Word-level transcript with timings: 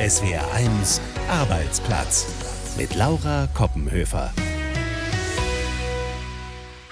SWR1 0.00 0.98
Arbeitsplatz 1.28 2.74
mit 2.78 2.96
Laura 2.96 3.48
Koppenhöfer. 3.52 4.32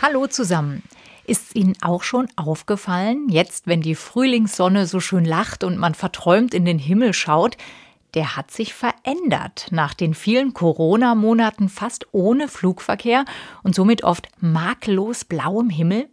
Hallo 0.02 0.26
zusammen. 0.26 0.82
Ist 1.24 1.56
Ihnen 1.56 1.72
auch 1.80 2.02
schon 2.02 2.28
aufgefallen, 2.36 3.30
jetzt, 3.30 3.66
wenn 3.66 3.80
die 3.80 3.94
Frühlingssonne 3.94 4.84
so 4.84 5.00
schön 5.00 5.24
lacht 5.24 5.64
und 5.64 5.78
man 5.78 5.94
verträumt 5.94 6.52
in 6.52 6.66
den 6.66 6.78
Himmel 6.78 7.14
schaut, 7.14 7.56
der 8.12 8.36
hat 8.36 8.50
sich 8.50 8.74
verändert 8.74 9.68
nach 9.70 9.94
den 9.94 10.12
vielen 10.12 10.52
Corona-Monaten 10.52 11.70
fast 11.70 12.08
ohne 12.12 12.46
Flugverkehr 12.46 13.24
und 13.62 13.74
somit 13.74 14.04
oft 14.04 14.28
makellos 14.38 15.24
blauem 15.24 15.70
Himmel? 15.70 16.10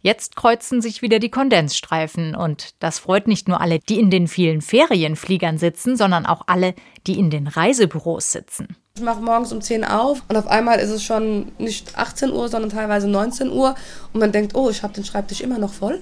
Jetzt 0.00 0.36
kreuzen 0.36 0.80
sich 0.80 1.02
wieder 1.02 1.18
die 1.18 1.30
Kondensstreifen 1.30 2.34
und 2.34 2.74
das 2.80 2.98
freut 2.98 3.28
nicht 3.28 3.48
nur 3.48 3.60
alle, 3.60 3.78
die 3.78 3.98
in 3.98 4.10
den 4.10 4.28
vielen 4.28 4.62
Ferienfliegern 4.62 5.58
sitzen, 5.58 5.96
sondern 5.96 6.26
auch 6.26 6.42
alle, 6.46 6.74
die 7.06 7.18
in 7.18 7.30
den 7.30 7.46
Reisebüros 7.46 8.32
sitzen. 8.32 8.76
Ich 8.96 9.02
mache 9.02 9.20
morgens 9.20 9.52
um 9.52 9.60
10 9.60 9.84
auf 9.84 10.22
und 10.26 10.36
auf 10.36 10.46
einmal 10.46 10.78
ist 10.78 10.88
es 10.88 11.04
schon 11.04 11.52
nicht 11.58 11.98
18 11.98 12.32
Uhr, 12.32 12.48
sondern 12.48 12.70
teilweise 12.70 13.06
19 13.06 13.50
Uhr 13.50 13.74
und 14.14 14.20
man 14.20 14.32
denkt, 14.32 14.54
oh, 14.54 14.70
ich 14.70 14.82
habe 14.82 14.94
den 14.94 15.04
Schreibtisch 15.04 15.42
immer 15.42 15.58
noch 15.58 15.72
voll. 15.72 16.00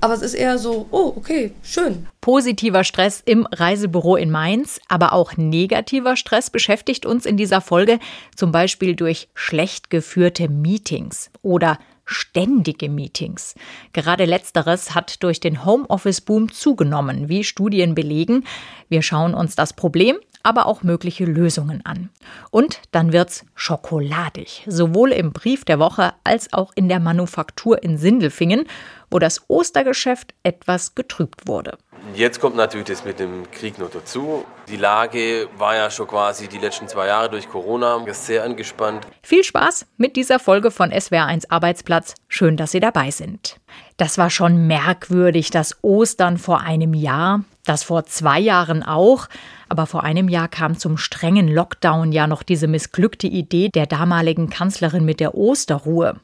Aber 0.00 0.14
es 0.14 0.22
ist 0.22 0.34
eher 0.34 0.58
so, 0.58 0.86
oh, 0.90 1.12
okay, 1.16 1.52
schön. 1.62 2.06
Positiver 2.20 2.84
Stress 2.84 3.22
im 3.24 3.46
Reisebüro 3.50 4.16
in 4.16 4.30
Mainz, 4.30 4.78
aber 4.88 5.12
auch 5.12 5.36
negativer 5.36 6.16
Stress 6.16 6.50
beschäftigt 6.50 7.06
uns 7.06 7.26
in 7.26 7.36
dieser 7.36 7.60
Folge, 7.60 7.98
zum 8.36 8.52
Beispiel 8.52 8.94
durch 8.94 9.28
schlecht 9.34 9.90
geführte 9.90 10.48
Meetings 10.48 11.30
oder 11.42 11.78
ständige 12.06 12.88
Meetings. 12.88 13.54
Gerade 13.92 14.24
letzteres 14.24 14.94
hat 14.94 15.22
durch 15.22 15.40
den 15.40 15.64
Homeoffice-Boom 15.64 16.52
zugenommen, 16.52 17.28
wie 17.28 17.44
Studien 17.44 17.94
belegen. 17.94 18.44
Wir 18.88 19.02
schauen 19.02 19.34
uns 19.34 19.56
das 19.56 19.72
Problem, 19.74 20.16
aber 20.46 20.66
auch 20.66 20.82
mögliche 20.82 21.24
Lösungen 21.24 21.84
an. 21.84 22.08
Und 22.50 22.80
dann 22.92 23.12
wird's 23.12 23.44
schokoladig, 23.56 24.64
sowohl 24.68 25.12
im 25.12 25.32
Brief 25.32 25.64
der 25.64 25.80
Woche 25.80 26.12
als 26.22 26.52
auch 26.52 26.72
in 26.76 26.88
der 26.88 27.00
Manufaktur 27.00 27.82
in 27.82 27.98
Sindelfingen, 27.98 28.66
wo 29.10 29.18
das 29.18 29.42
Ostergeschäft 29.48 30.34
etwas 30.44 30.94
getrübt 30.94 31.46
wurde. 31.46 31.78
Jetzt 32.14 32.40
kommt 32.40 32.56
natürlich 32.56 32.86
das 32.86 33.04
mit 33.04 33.18
dem 33.18 33.50
Krieg 33.50 33.78
noch 33.78 33.90
dazu. 33.90 34.44
Die 34.68 34.76
Lage 34.76 35.48
war 35.58 35.74
ja 35.74 35.90
schon 35.90 36.06
quasi 36.06 36.46
die 36.48 36.58
letzten 36.58 36.86
zwei 36.88 37.08
Jahre 37.08 37.30
durch 37.30 37.48
Corona 37.48 38.04
sehr 38.12 38.44
angespannt. 38.44 39.06
Viel 39.22 39.42
Spaß 39.42 39.86
mit 39.96 40.16
dieser 40.16 40.38
Folge 40.38 40.70
von 40.70 40.92
SWR1 40.92 41.46
Arbeitsplatz. 41.48 42.14
Schön, 42.28 42.56
dass 42.56 42.70
Sie 42.70 42.80
dabei 42.80 43.10
sind. 43.10 43.56
Das 43.96 44.18
war 44.18 44.28
schon 44.28 44.66
merkwürdig, 44.66 45.50
das 45.50 45.76
Ostern 45.82 46.36
vor 46.36 46.60
einem 46.60 46.92
Jahr, 46.92 47.44
das 47.64 47.82
vor 47.82 48.04
zwei 48.04 48.38
Jahren 48.38 48.82
auch. 48.82 49.28
Aber 49.68 49.86
vor 49.86 50.04
einem 50.04 50.28
Jahr 50.28 50.48
kam 50.48 50.78
zum 50.78 50.98
strengen 50.98 51.48
Lockdown 51.48 52.12
ja 52.12 52.26
noch 52.26 52.42
diese 52.42 52.68
missglückte 52.68 53.26
Idee 53.26 53.68
der 53.68 53.86
damaligen 53.86 54.50
Kanzlerin 54.50 55.04
mit 55.04 55.18
der 55.18 55.34
Osterruhe. 55.34 56.20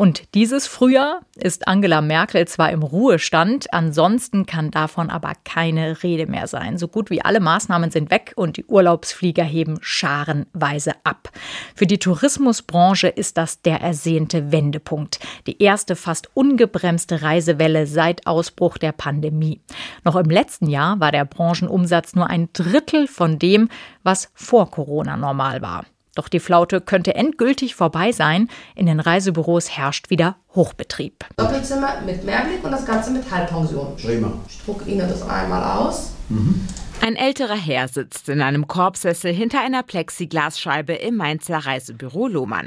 Und 0.00 0.34
dieses 0.34 0.68
Frühjahr 0.68 1.22
ist 1.34 1.66
Angela 1.66 2.00
Merkel 2.00 2.46
zwar 2.46 2.70
im 2.70 2.84
Ruhestand, 2.84 3.74
ansonsten 3.74 4.46
kann 4.46 4.70
davon 4.70 5.10
aber 5.10 5.32
keine 5.42 6.04
Rede 6.04 6.26
mehr 6.26 6.46
sein. 6.46 6.78
So 6.78 6.86
gut 6.86 7.10
wie 7.10 7.20
alle 7.20 7.40
Maßnahmen 7.40 7.90
sind 7.90 8.12
weg 8.12 8.32
und 8.36 8.56
die 8.56 8.64
Urlaubsflieger 8.64 9.42
heben 9.42 9.78
scharenweise 9.80 10.92
ab. 11.02 11.32
Für 11.74 11.86
die 11.88 11.98
Tourismusbranche 11.98 13.08
ist 13.08 13.38
das 13.38 13.60
der 13.62 13.80
ersehnte 13.80 14.52
Wendepunkt. 14.52 15.18
Die 15.48 15.60
erste 15.60 15.96
fast 15.96 16.28
ungebremste 16.32 17.22
Reisewelle 17.22 17.88
seit 17.88 18.24
Ausbruch 18.28 18.78
der 18.78 18.92
Pandemie. 18.92 19.60
Noch 20.04 20.14
im 20.14 20.30
letzten 20.30 20.68
Jahr 20.68 21.00
war 21.00 21.10
der 21.10 21.24
Branchenumsatz 21.24 22.14
nur 22.14 22.30
ein 22.30 22.50
Drittel 22.52 23.08
von 23.08 23.40
dem, 23.40 23.68
was 24.04 24.30
vor 24.34 24.70
Corona 24.70 25.16
normal 25.16 25.60
war. 25.60 25.84
Doch 26.18 26.28
die 26.28 26.40
Flaute 26.40 26.80
könnte 26.80 27.14
endgültig 27.14 27.76
vorbei 27.76 28.10
sein. 28.10 28.48
In 28.74 28.86
den 28.86 28.98
Reisebüros 28.98 29.70
herrscht 29.70 30.10
wieder 30.10 30.34
Hochbetrieb. 30.52 31.24
Doppelzimmer 31.36 32.00
mit 32.04 32.24
Mehrblick 32.24 32.64
und 32.64 32.72
das 32.72 32.84
Ganze 32.84 33.12
mit 33.12 33.30
Halbpension. 33.30 33.94
Prima. 33.94 34.32
Ich 34.48 34.60
drucke 34.64 34.90
Ihnen 34.90 35.08
das 35.08 35.22
einmal 35.22 35.62
aus. 35.62 36.10
Mhm. 36.28 36.66
Ein 37.00 37.14
älterer 37.14 37.54
Herr 37.54 37.86
sitzt 37.86 38.28
in 38.28 38.42
einem 38.42 38.66
Korbsessel 38.66 39.32
hinter 39.32 39.60
einer 39.60 39.84
Plexiglasscheibe 39.84 40.94
im 40.94 41.14
Mainzer 41.14 41.58
Reisebüro 41.58 42.26
Lohmann. 42.26 42.66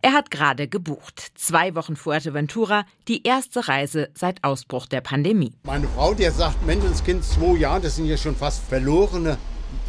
Er 0.00 0.12
hat 0.12 0.30
gerade 0.30 0.68
gebucht. 0.68 1.32
Zwei 1.34 1.74
Wochen 1.74 1.96
Fuerteventura, 1.96 2.84
die 3.08 3.24
erste 3.24 3.66
Reise 3.66 4.10
seit 4.14 4.44
Ausbruch 4.44 4.86
der 4.86 5.00
Pandemie. 5.00 5.54
Meine 5.64 5.88
Frau, 5.88 6.14
die 6.14 6.30
sagt, 6.30 6.64
Menschenskind, 6.64 7.24
zwei 7.24 7.56
Jahre, 7.56 7.80
das 7.80 7.96
sind 7.96 8.06
ja 8.06 8.16
schon 8.16 8.36
fast 8.36 8.62
verlorene 8.68 9.38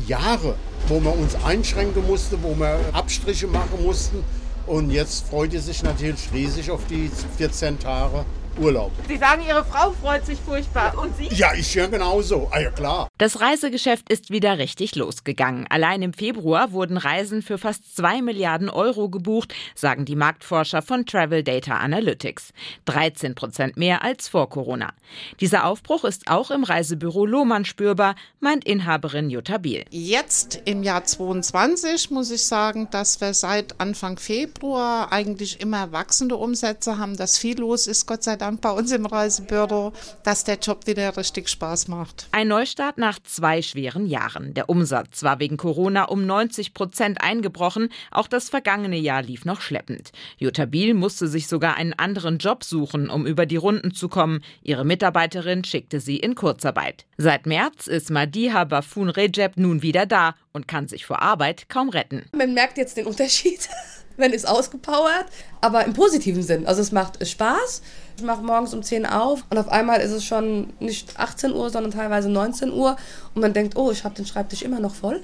Jahre, 0.08 0.56
wo 0.88 1.00
man 1.00 1.14
uns 1.14 1.36
einschränken 1.44 2.06
musste, 2.08 2.42
wo 2.42 2.56
wir 2.56 2.80
Abstriche 2.94 3.48
machen 3.48 3.84
mussten. 3.84 4.24
Und 4.66 4.92
jetzt 4.92 5.28
freut 5.28 5.54
ihr 5.54 5.62
sich 5.62 5.84
natürlich 5.84 6.32
riesig 6.34 6.72
auf 6.72 6.86
die 6.90 7.12
14 7.38 7.80
Tage 7.80 8.26
Urlaub. 8.60 8.92
Sie 9.08 9.18
sagen, 9.18 9.42
Ihre 9.48 9.66
Frau 9.66 9.94
freut 10.02 10.26
sich 10.26 10.40
furchtbar. 10.40 10.98
Und 10.98 11.16
Sie? 11.18 11.28
Ja, 11.36 11.54
ich 11.54 11.74
ja 11.74 11.88
genauso. 11.88 12.48
Ah 12.52 12.60
ja, 12.60 12.70
klar. 12.70 13.08
Das 13.24 13.40
Reisegeschäft 13.40 14.12
ist 14.12 14.32
wieder 14.32 14.58
richtig 14.58 14.96
losgegangen. 14.96 15.66
Allein 15.70 16.02
im 16.02 16.14
Februar 16.14 16.74
wurden 16.74 16.98
Reisen 16.98 17.42
für 17.42 17.58
fast 17.58 17.96
2 17.96 18.22
Milliarden 18.22 18.70
Euro 18.70 19.08
gebucht, 19.08 19.54
sagen 19.76 20.04
die 20.04 20.18
Marktforscher 20.18 20.82
von 20.82 21.06
Travel 21.06 21.42
Data 21.42 21.78
Analytics. 21.78 22.52
13 22.84 23.34
Prozent 23.34 23.78
mehr 23.78 24.04
als 24.04 24.28
vor 24.28 24.50
Corona. 24.50 24.92
Dieser 25.40 25.66
Aufbruch 25.66 26.04
ist 26.04 26.28
auch 26.28 26.52
im 26.52 26.66
Reisebüro 26.66 27.26
Lohmann 27.26 27.64
spürbar, 27.64 28.16
meint 28.42 28.66
Inhaberin 28.66 29.30
Jutta 29.30 29.58
Biel. 29.58 29.86
Jetzt 29.90 30.62
im 30.66 30.84
Jahr 30.84 31.06
22 31.06 32.12
muss 32.12 32.30
ich 32.30 32.44
sagen, 32.44 32.90
dass 32.92 33.22
wir 33.22 33.34
seit 33.34 33.80
Anfang 33.80 34.18
Februar 34.18 35.14
eigentlich 35.14 35.62
immer 35.62 35.94
wachsende 35.94 36.36
Umsätze 36.36 36.98
haben, 36.98 37.16
dass 37.16 37.38
viel 37.38 37.58
los 37.58 37.88
ist, 37.88 38.06
Gott 38.06 38.24
sei 38.24 38.36
Dank 38.36 38.44
Dank 38.44 38.60
bei 38.60 38.72
uns 38.72 38.92
im 38.92 39.06
Reisebüro, 39.06 39.94
dass 40.24 40.44
der 40.44 40.58
Job 40.58 40.86
wieder 40.86 41.16
richtig 41.16 41.48
Spaß 41.48 41.88
macht. 41.88 42.28
Ein 42.34 42.50
Neustart 42.50 42.98
nach 42.98 43.13
zwei 43.22 43.62
schweren 43.62 44.06
Jahren. 44.06 44.54
Der 44.54 44.70
Umsatz 44.70 45.24
war 45.24 45.40
wegen 45.40 45.58
Corona 45.58 46.06
um 46.06 46.26
90 46.26 46.74
Prozent 46.74 47.22
eingebrochen. 47.22 47.90
Auch 48.12 48.28
das 48.28 48.50
vergangene 48.50 48.98
Jahr 48.98 49.22
lief 49.22 49.46
noch 49.46 49.62
schleppend. 49.62 50.12
Jutta 50.38 50.66
Biel 50.66 50.94
musste 50.94 51.28
sich 51.28 51.48
sogar 51.48 51.76
einen 51.76 51.94
anderen 51.94 52.38
Job 52.38 52.64
suchen, 52.64 53.10
um 53.10 53.26
über 53.26 53.46
die 53.46 53.58
Runden 53.58 53.94
zu 53.94 54.10
kommen. 54.10 54.42
Ihre 54.62 54.86
Mitarbeiterin 54.86 55.64
schickte 55.64 56.00
sie 56.00 56.18
in 56.18 56.36
Kurzarbeit. 56.36 57.06
Seit 57.18 57.46
März 57.46 57.88
ist 57.88 58.10
Madiha 58.10 58.64
Bafun 58.64 59.10
Recep 59.10 59.58
nun 59.58 59.82
wieder 59.82 60.06
da 60.06 60.36
und 60.52 60.68
kann 60.68 60.88
sich 60.88 61.06
vor 61.06 61.22
Arbeit 61.22 61.70
kaum 61.70 61.90
retten. 61.90 62.26
Man 62.36 62.54
merkt 62.54 62.78
jetzt 62.78 62.98
den 62.98 63.06
Unterschied. 63.06 63.70
wenn 64.18 64.34
es 64.34 64.46
ausgepowert, 64.46 65.26
aber 65.62 65.86
im 65.86 65.94
positiven 65.94 66.44
Sinn. 66.44 66.66
Also 66.66 66.82
es 66.82 66.92
macht 66.92 67.26
Spaß. 67.26 67.82
Ich 68.16 68.24
mache 68.24 68.42
morgens 68.44 68.74
um 68.74 68.84
10 68.84 69.06
auf 69.06 69.44
und 69.50 69.58
auf 69.58 69.70
einmal 69.70 70.00
ist 70.00 70.12
es 70.12 70.24
schon 70.24 70.72
nicht 70.80 71.20
18 71.20 71.54
Uhr, 71.54 71.70
sondern 71.70 71.92
teilweise 71.92 72.30
19 72.30 72.72
Uhr 72.72 72.96
und 73.34 73.42
man 73.42 73.54
denkt, 73.54 73.76
oh, 73.76 73.92
ich 73.92 74.04
habe 74.04 74.16
den 74.16 74.26
Schreibtisch 74.26 74.62
immer 74.62 74.80
noch 74.80 74.94
voll. 74.94 75.22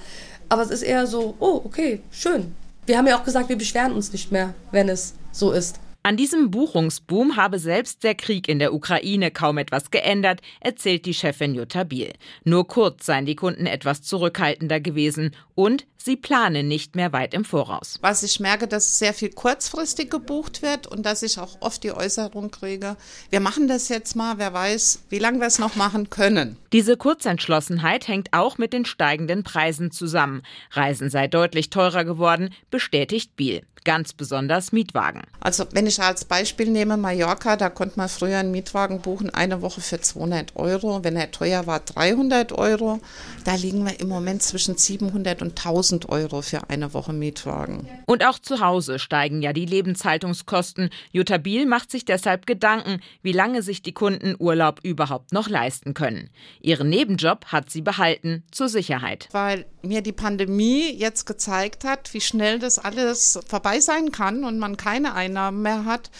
Aber 0.48 0.62
es 0.62 0.70
ist 0.70 0.82
eher 0.82 1.06
so, 1.06 1.34
oh, 1.38 1.60
okay, 1.64 2.02
schön. 2.10 2.54
Wir 2.86 2.98
haben 2.98 3.06
ja 3.06 3.16
auch 3.16 3.24
gesagt, 3.24 3.48
wir 3.48 3.56
beschweren 3.56 3.92
uns 3.92 4.12
nicht 4.12 4.32
mehr, 4.32 4.54
wenn 4.72 4.88
es 4.88 5.14
so 5.30 5.52
ist. 5.52 5.78
An 6.02 6.16
diesem 6.16 6.50
Buchungsboom 6.50 7.36
habe 7.36 7.58
selbst 7.58 8.04
der 8.04 8.14
Krieg 8.14 8.48
in 8.48 8.58
der 8.58 8.72
Ukraine 8.72 9.30
kaum 9.30 9.58
etwas 9.58 9.90
geändert, 9.90 10.40
erzählt 10.60 11.04
die 11.04 11.12
Chefin 11.12 11.54
Jutta 11.54 11.84
Biel. 11.84 12.14
Nur 12.42 12.66
kurz 12.66 13.04
seien 13.04 13.26
die 13.26 13.36
Kunden 13.36 13.66
etwas 13.66 14.00
zurückhaltender 14.00 14.80
gewesen 14.80 15.36
und 15.54 15.84
sie 15.98 16.16
planen 16.16 16.68
nicht 16.68 16.96
mehr 16.96 17.12
weit 17.12 17.34
im 17.34 17.44
Voraus. 17.44 17.98
Was 18.00 18.22
ich 18.22 18.40
merke, 18.40 18.66
dass 18.66 18.98
sehr 18.98 19.12
viel 19.12 19.28
kurzfristig 19.28 20.08
gebucht 20.08 20.62
wird 20.62 20.86
und 20.86 21.04
dass 21.04 21.22
ich 21.22 21.38
auch 21.38 21.58
oft 21.60 21.84
die 21.84 21.92
Äußerung 21.92 22.50
kriege, 22.50 22.96
wir 23.28 23.40
machen 23.40 23.68
das 23.68 23.90
jetzt 23.90 24.16
mal, 24.16 24.38
wer 24.38 24.54
weiß, 24.54 25.02
wie 25.10 25.18
lange 25.18 25.40
wir 25.40 25.48
es 25.48 25.58
noch 25.58 25.76
machen 25.76 26.08
können. 26.08 26.56
Diese 26.72 26.96
Kurzentschlossenheit 26.96 28.08
hängt 28.08 28.32
auch 28.32 28.56
mit 28.56 28.72
den 28.72 28.86
steigenden 28.86 29.44
Preisen 29.44 29.90
zusammen. 29.90 30.44
Reisen 30.70 31.10
sei 31.10 31.28
deutlich 31.28 31.68
teurer 31.68 32.06
geworden, 32.06 32.54
bestätigt 32.70 33.36
Biel 33.36 33.60
ganz 33.84 34.12
besonders 34.12 34.72
Mietwagen. 34.72 35.22
Also 35.40 35.64
wenn 35.72 35.86
ich 35.86 36.00
als 36.00 36.24
Beispiel 36.24 36.68
nehme 36.68 36.96
Mallorca, 36.96 37.56
da 37.56 37.70
konnte 37.70 37.98
man 37.98 38.08
früher 38.08 38.38
einen 38.38 38.50
Mietwagen 38.50 39.00
buchen, 39.00 39.30
eine 39.30 39.62
Woche 39.62 39.80
für 39.80 40.00
200 40.00 40.56
Euro. 40.56 41.02
Wenn 41.02 41.16
er 41.16 41.30
teuer 41.30 41.66
war, 41.66 41.80
300 41.80 42.52
Euro. 42.52 43.00
Da 43.44 43.54
liegen 43.54 43.84
wir 43.84 43.98
im 44.00 44.08
Moment 44.08 44.42
zwischen 44.42 44.76
700 44.76 45.42
und 45.42 45.58
1000 45.58 46.08
Euro 46.08 46.42
für 46.42 46.68
eine 46.68 46.92
Woche 46.92 47.12
Mietwagen. 47.12 47.88
Und 48.06 48.24
auch 48.24 48.38
zu 48.38 48.60
Hause 48.60 48.98
steigen 48.98 49.42
ja 49.42 49.52
die 49.52 49.66
Lebenshaltungskosten. 49.66 50.90
Jutta 51.12 51.38
Biel 51.38 51.66
macht 51.66 51.90
sich 51.90 52.04
deshalb 52.04 52.46
Gedanken, 52.46 53.00
wie 53.22 53.32
lange 53.32 53.62
sich 53.62 53.82
die 53.82 53.92
Kunden 53.92 54.34
Urlaub 54.38 54.80
überhaupt 54.82 55.32
noch 55.32 55.48
leisten 55.48 55.94
können. 55.94 56.30
Ihren 56.60 56.90
Nebenjob 56.90 57.46
hat 57.46 57.70
sie 57.70 57.82
behalten, 57.82 58.44
zur 58.50 58.68
Sicherheit. 58.68 59.28
Weil 59.32 59.66
mir 59.82 60.02
die 60.02 60.12
Pandemie 60.12 60.90
jetzt 60.90 61.26
gezeigt 61.26 61.84
hat, 61.84 62.12
wie 62.12 62.20
schnell 62.20 62.58
das 62.58 62.78
alles 62.78 63.38
vorbei 63.46 63.69
dabei 63.70 63.80
sein 63.80 64.10
kann 64.10 64.44
und 64.44 64.58
man 64.58 64.76
keine 64.76 65.14
Einnahmen 65.14 65.62
mehr 65.62 65.84
hat, 65.84 66.10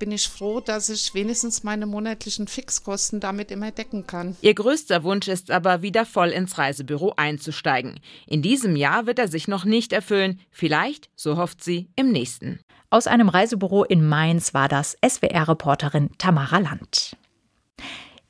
bin 0.00 0.10
ich 0.10 0.28
froh, 0.28 0.60
dass 0.60 0.88
ich 0.88 1.14
wenigstens 1.14 1.62
meine 1.62 1.86
monatlichen 1.86 2.48
Fixkosten 2.48 3.20
damit 3.20 3.52
immer 3.52 3.70
decken 3.70 4.06
kann. 4.06 4.36
Ihr 4.40 4.54
größter 4.54 5.04
Wunsch 5.04 5.28
ist 5.28 5.52
aber, 5.52 5.82
wieder 5.82 6.04
voll 6.04 6.30
ins 6.30 6.58
Reisebüro 6.58 7.14
einzusteigen. 7.16 8.00
In 8.26 8.42
diesem 8.42 8.74
Jahr 8.74 9.06
wird 9.06 9.20
er 9.20 9.28
sich 9.28 9.46
noch 9.46 9.64
nicht 9.64 9.92
erfüllen, 9.92 10.40
vielleicht, 10.50 11.08
so 11.14 11.36
hofft 11.36 11.62
sie, 11.62 11.88
im 11.94 12.10
nächsten. 12.10 12.58
Aus 12.90 13.06
einem 13.06 13.28
Reisebüro 13.28 13.84
in 13.84 14.04
Mainz 14.04 14.54
war 14.54 14.68
das 14.68 14.96
SWR-Reporterin 15.06 16.10
Tamara 16.18 16.58
Land. 16.58 17.16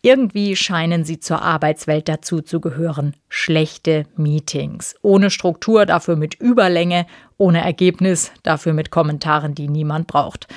Irgendwie 0.06 0.54
scheinen 0.54 1.04
sie 1.04 1.18
zur 1.18 1.42
Arbeitswelt 1.42 2.08
dazu 2.08 2.40
zu 2.40 2.60
gehören. 2.60 3.14
Schlechte 3.28 4.04
Meetings. 4.16 4.94
Ohne 5.02 5.30
Struktur, 5.30 5.84
dafür 5.84 6.14
mit 6.14 6.34
Überlänge, 6.36 7.06
ohne 7.38 7.62
Ergebnis, 7.62 8.32
dafür 8.42 8.72
mit 8.72 8.90
Kommentaren, 8.90 9.54
die 9.54 9.68
niemand 9.68 10.06
braucht. 10.06 10.48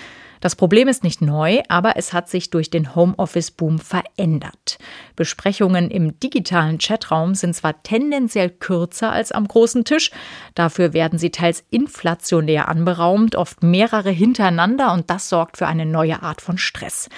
Das 0.41 0.55
Problem 0.55 0.87
ist 0.87 1.03
nicht 1.03 1.21
neu, 1.21 1.61
aber 1.67 1.97
es 1.97 2.13
hat 2.13 2.29
sich 2.29 2.49
durch 2.49 2.69
den 2.69 2.95
Homeoffice-Boom 2.95 3.77
verändert. 3.77 4.77
Besprechungen 5.17 5.91
im 5.91 6.17
digitalen 6.19 6.77
Chatraum 6.77 7.35
sind 7.35 7.55
zwar 7.55 7.83
tendenziell 7.83 8.49
kürzer 8.49 9.11
als 9.11 9.33
am 9.33 9.47
großen 9.47 9.83
Tisch, 9.83 10.11
dafür 10.55 10.93
werden 10.93 11.19
sie 11.19 11.31
teils 11.31 11.65
inflationär 11.69 12.69
anberaumt, 12.69 13.35
oft 13.35 13.63
mehrere 13.63 14.11
hintereinander 14.11 14.93
und 14.93 15.09
das 15.09 15.27
sorgt 15.27 15.57
für 15.57 15.67
eine 15.67 15.85
neue 15.85 16.23
Art 16.23 16.39
von 16.39 16.57
Stress. 16.57 17.09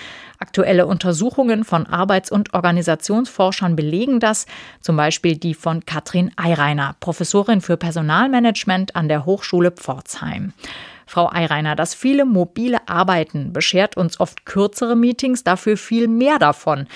Aktuelle 0.41 0.87
Untersuchungen 0.87 1.63
von 1.63 1.85
Arbeits- 1.85 2.31
und 2.31 2.55
Organisationsforschern 2.55 3.75
belegen 3.75 4.19
das, 4.19 4.47
zum 4.79 4.97
Beispiel 4.97 5.37
die 5.37 5.53
von 5.53 5.85
Katrin 5.85 6.31
Eireiner, 6.35 6.95
Professorin 6.99 7.61
für 7.61 7.77
Personalmanagement 7.77 8.95
an 8.95 9.07
der 9.07 9.25
Hochschule 9.25 9.69
Pforzheim. 9.69 10.53
Frau 11.05 11.31
Eireiner, 11.31 11.75
das 11.75 11.93
viele 11.93 12.25
mobile 12.25 12.79
Arbeiten 12.89 13.53
beschert 13.53 13.97
uns 13.97 14.19
oft 14.19 14.47
kürzere 14.47 14.95
Meetings, 14.95 15.43
dafür 15.43 15.77
viel 15.77 16.07
mehr 16.07 16.39
davon. 16.39 16.87